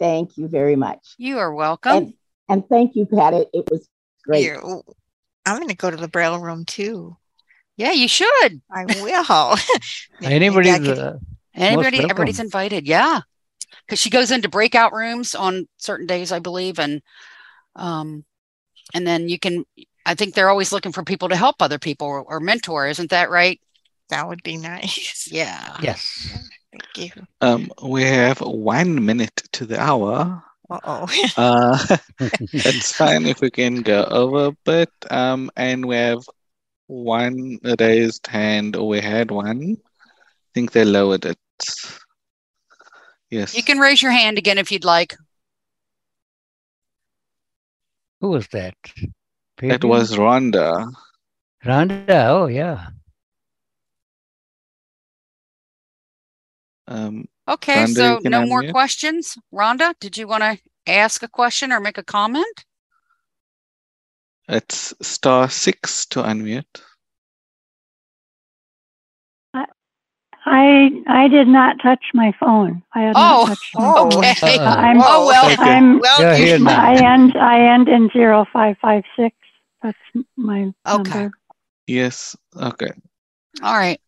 [0.00, 1.14] Thank you very much.
[1.16, 1.96] You are welcome.
[1.96, 2.14] And,
[2.48, 3.46] and thank you, Patty.
[3.52, 3.88] It was
[4.24, 4.44] great.
[4.44, 4.82] You-
[5.46, 7.16] I'm going to go to the Braille room too.
[7.76, 8.60] Yeah, you should.
[8.68, 9.56] I will.
[10.22, 11.14] anybody, I could- uh,
[11.54, 12.86] Anybody, everybody's invited.
[12.86, 13.20] Yeah,
[13.86, 17.00] because she goes into breakout rooms on certain days, I believe, and
[17.76, 18.24] um,
[18.92, 19.64] and then you can.
[20.04, 22.88] I think they're always looking for people to help other people or, or mentor.
[22.88, 23.60] Isn't that right?
[24.08, 25.28] That would be nice.
[25.30, 25.76] Yeah.
[25.82, 26.48] yes.
[26.72, 27.22] Thank you.
[27.40, 30.42] Um, we have one minute to the hour.
[30.68, 31.06] Uh-oh.
[31.36, 31.96] uh
[32.52, 36.22] It's fine if we can go over, but um, and we have
[36.88, 39.76] one raised hand, or we had one.
[39.78, 41.38] I think they lowered it.
[43.30, 43.56] Yes.
[43.56, 45.16] You can raise your hand again if you'd like.
[48.20, 48.74] Who was that?
[49.62, 50.92] It was Rhonda.
[51.64, 52.88] Rhonda, oh yeah.
[56.88, 58.72] Um, Okay, Rhonda, so you can no more unmute.
[58.72, 59.38] questions.
[59.54, 62.64] Rhonda, did you want to ask a question or make a comment?
[64.48, 66.64] It's star six to unmute.
[70.48, 72.82] I I did not touch my phone.
[72.94, 74.24] I had Oh, not touched my phone.
[74.24, 74.58] okay.
[74.58, 75.56] I'm, Oh, well, Okay.
[75.62, 76.68] I'm, well, You're you- here.
[76.68, 79.34] I end I end in zero five five six.
[79.82, 79.98] That's
[80.36, 81.02] my Okay.
[81.18, 81.32] number.
[81.88, 82.36] Yes.
[82.56, 82.90] Okay.
[83.62, 84.00] All right.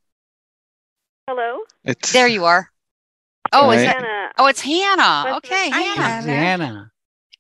[1.29, 1.59] Hello?
[1.85, 2.71] It's There you are.
[3.53, 3.85] Oh, is Right.
[3.85, 3.97] that?
[4.03, 4.33] Hannah.
[4.39, 5.31] Oh, it's Hannah.
[5.35, 5.83] What's Okay, the- Hi,
[6.23, 6.91] Hannah.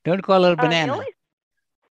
[0.05, 0.93] Don't call her Uh, the banana.
[0.93, 1.15] only-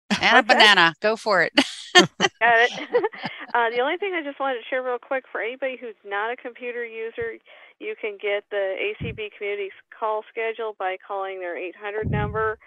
[0.09, 0.95] Hannah banana.
[1.01, 1.53] Go for it.
[1.93, 2.09] Got
[2.41, 2.71] it.
[3.53, 6.31] uh, the only thing I just wanted to share real quick for anybody who's not
[6.31, 7.37] a computer user,
[7.79, 12.57] you can get the ACB community call schedule by calling their 800 number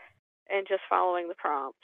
[0.48, 1.82] and just following the prompts.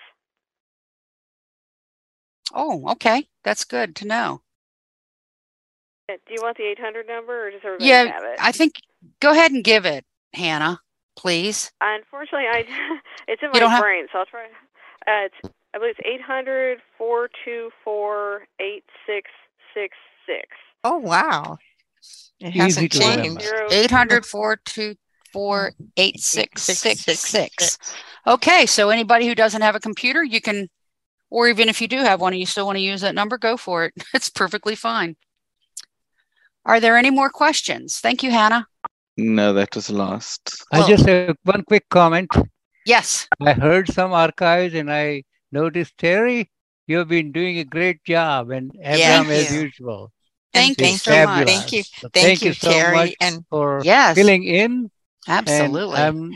[2.55, 3.29] Oh, okay.
[3.43, 4.43] That's good to know.
[6.13, 8.39] Uh, Do you want the 800 number or does everybody have Yeah, it?
[8.41, 8.75] I think
[9.21, 10.05] go ahead and give it,
[10.35, 10.81] Hannah,
[11.17, 11.73] please.
[11.81, 12.65] Unfortunately, I
[13.29, 14.45] it's in You don't my have- brain, so I'll try.
[15.07, 15.35] Uh, it's
[15.75, 20.49] I believe it's 800 424 8666.
[20.85, 21.57] Oh, wow.
[22.41, 23.43] It Easy hasn't to changed.
[23.71, 27.79] 800 424 8666.
[28.27, 30.69] Okay, so anybody who doesn't have a computer, you can,
[31.31, 33.39] or even if you do have one and you still want to use that number,
[33.39, 33.95] go for it.
[34.15, 35.17] It's perfectly fine.
[36.65, 37.99] Are there any more questions?
[37.99, 38.67] Thank you, Hannah.
[39.17, 40.65] No, that was lost.
[40.73, 42.31] I just have one quick comment.
[42.87, 43.29] Yes.
[43.41, 46.51] I heard some archives and I noticed Terry,
[46.87, 49.63] you've been doing a great job and Abraham as you.
[49.63, 50.13] usual.
[50.53, 51.47] Thank you so much.
[51.47, 51.83] Thank you.
[51.83, 54.15] So Thank thank you, you so Terry, much and- for Yes.
[54.17, 54.91] filling in.
[55.29, 55.97] Absolutely.
[55.97, 56.33] I'm-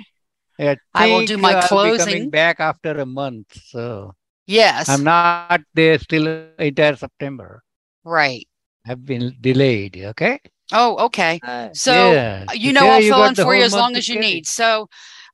[0.59, 1.99] I I will do my uh, I'll be closing.
[2.07, 3.53] coming back after a month.
[3.69, 4.15] So
[4.47, 4.89] Yes.
[4.89, 6.27] I'm not there still
[6.59, 7.63] entire September.
[8.05, 8.49] Right.
[8.87, 9.97] I've been delayed.
[9.97, 10.41] Okay.
[10.73, 11.41] Oh, okay.
[11.73, 12.45] So yeah.
[12.53, 14.27] you know I'll you fill in for you as long as you carry.
[14.27, 14.47] need.
[14.47, 14.89] So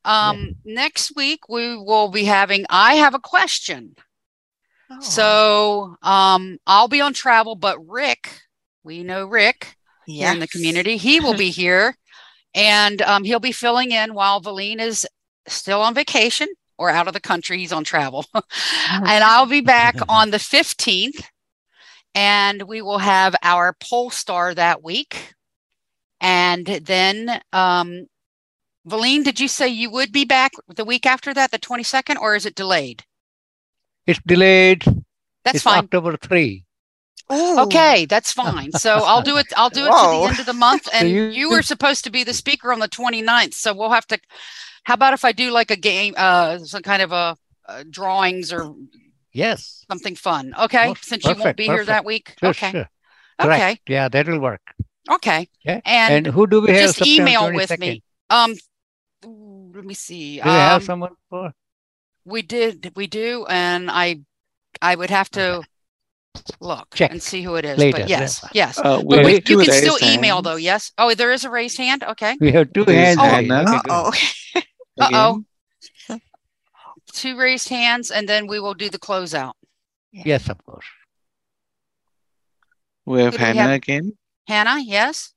[0.05, 3.95] um next week we will be having I have a question.
[4.91, 5.01] Oh.
[5.01, 8.43] So um I'll be on travel, but Rick,
[8.85, 9.77] we know Rick
[10.07, 10.97] here in the community.
[10.97, 11.97] He will be here
[12.55, 15.07] and um he'll be filling in while Valine is
[15.47, 16.49] still on vacation
[16.79, 17.59] or out of the country.
[17.59, 18.27] He's on travel.
[18.35, 21.25] and I'll be back on the 15th
[22.15, 25.35] and we will have our poll star that week.
[26.21, 28.07] And then, um,
[28.85, 32.35] Valine, did you say you would be back the week after that, the 22nd, or
[32.35, 33.05] is it delayed?
[34.07, 34.85] It's delayed.
[35.45, 35.79] That's it's fine.
[35.79, 36.65] October 3.
[37.31, 38.73] Okay, that's fine.
[38.73, 39.47] So I'll do it.
[39.57, 40.85] I'll do it to the end of the month.
[40.91, 43.55] So And you- you were supposed to be the speaker on the 29th.
[43.55, 44.19] So we'll have to.
[44.85, 47.37] How about if I do like a game, uh, some kind of a,
[47.69, 48.75] uh drawings or
[49.33, 49.85] Yes.
[49.91, 50.55] something fun?
[50.59, 52.35] Okay, Oh, since you won't perfect, be here that week.
[52.39, 52.71] Sure, okay.
[52.71, 52.89] sure.
[53.41, 53.49] Okay.
[53.59, 53.81] Correct.
[53.89, 54.61] Yeah, that will work.
[55.11, 55.49] Okay.
[55.65, 55.81] Yeah.
[55.85, 58.03] And, And who do we have just September email with me.
[58.31, 58.55] Um,
[59.75, 60.37] let me see.
[60.37, 61.53] Do we have Um, someone for?
[62.25, 64.21] we did, we do, and I,
[64.81, 65.63] I would have to
[66.61, 67.79] look Check and see who it is.
[67.79, 68.79] later, But yes, that's yes.
[68.79, 70.45] Uh, we But we, you can still raised email hands.
[70.45, 70.57] though.
[70.57, 70.93] Yes.
[70.99, 72.05] Oh, there is a raised hand.
[72.05, 72.37] Okay.
[72.41, 73.19] We have two hands.
[73.19, 73.51] raised.
[73.51, 73.81] Hannah.
[73.81, 73.91] Okay.
[73.91, 74.13] Uh-oh.
[75.01, 75.45] Uh oh.
[77.13, 77.21] Again.
[77.35, 79.53] Two raised hands, and then we will do the closeout.
[80.13, 80.87] Yes, of course.
[83.07, 83.71] We have Who do we Hannah have?
[83.73, 84.13] again.
[84.47, 85.35] Hannah, yes.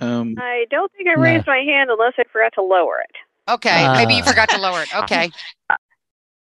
[0.00, 1.20] Um, I don't think I No.
[1.20, 3.16] raised my hand unless I forgot to lower it.
[3.52, 3.86] Okay.
[3.96, 4.88] Maybe you forgot to lower it.
[4.94, 5.30] Okay.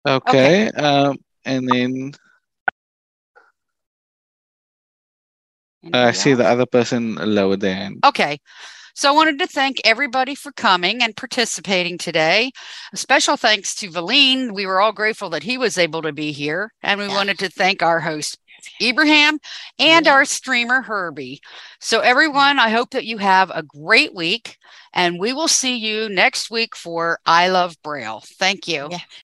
[0.06, 0.68] okay.
[0.70, 2.12] Um, and then
[5.92, 8.04] I see the other person lowered their hand.
[8.04, 8.38] Okay.
[8.98, 12.50] So I wanted to thank everybody for coming and participating today.
[12.92, 14.52] A special thanks to Valine.
[14.52, 16.72] We were all grateful that he was able to be here.
[16.82, 17.14] And we Yeah.
[17.14, 18.38] wanted to thank our host,
[18.82, 19.38] Ibrahim,
[19.78, 21.40] and our streamer, Herbie.
[21.78, 24.56] So, everyone, I hope that you have a great week.
[24.92, 28.24] And we will see you next week for I Love Braille.
[28.40, 28.88] Thank you.
[28.90, 28.98] Yeah.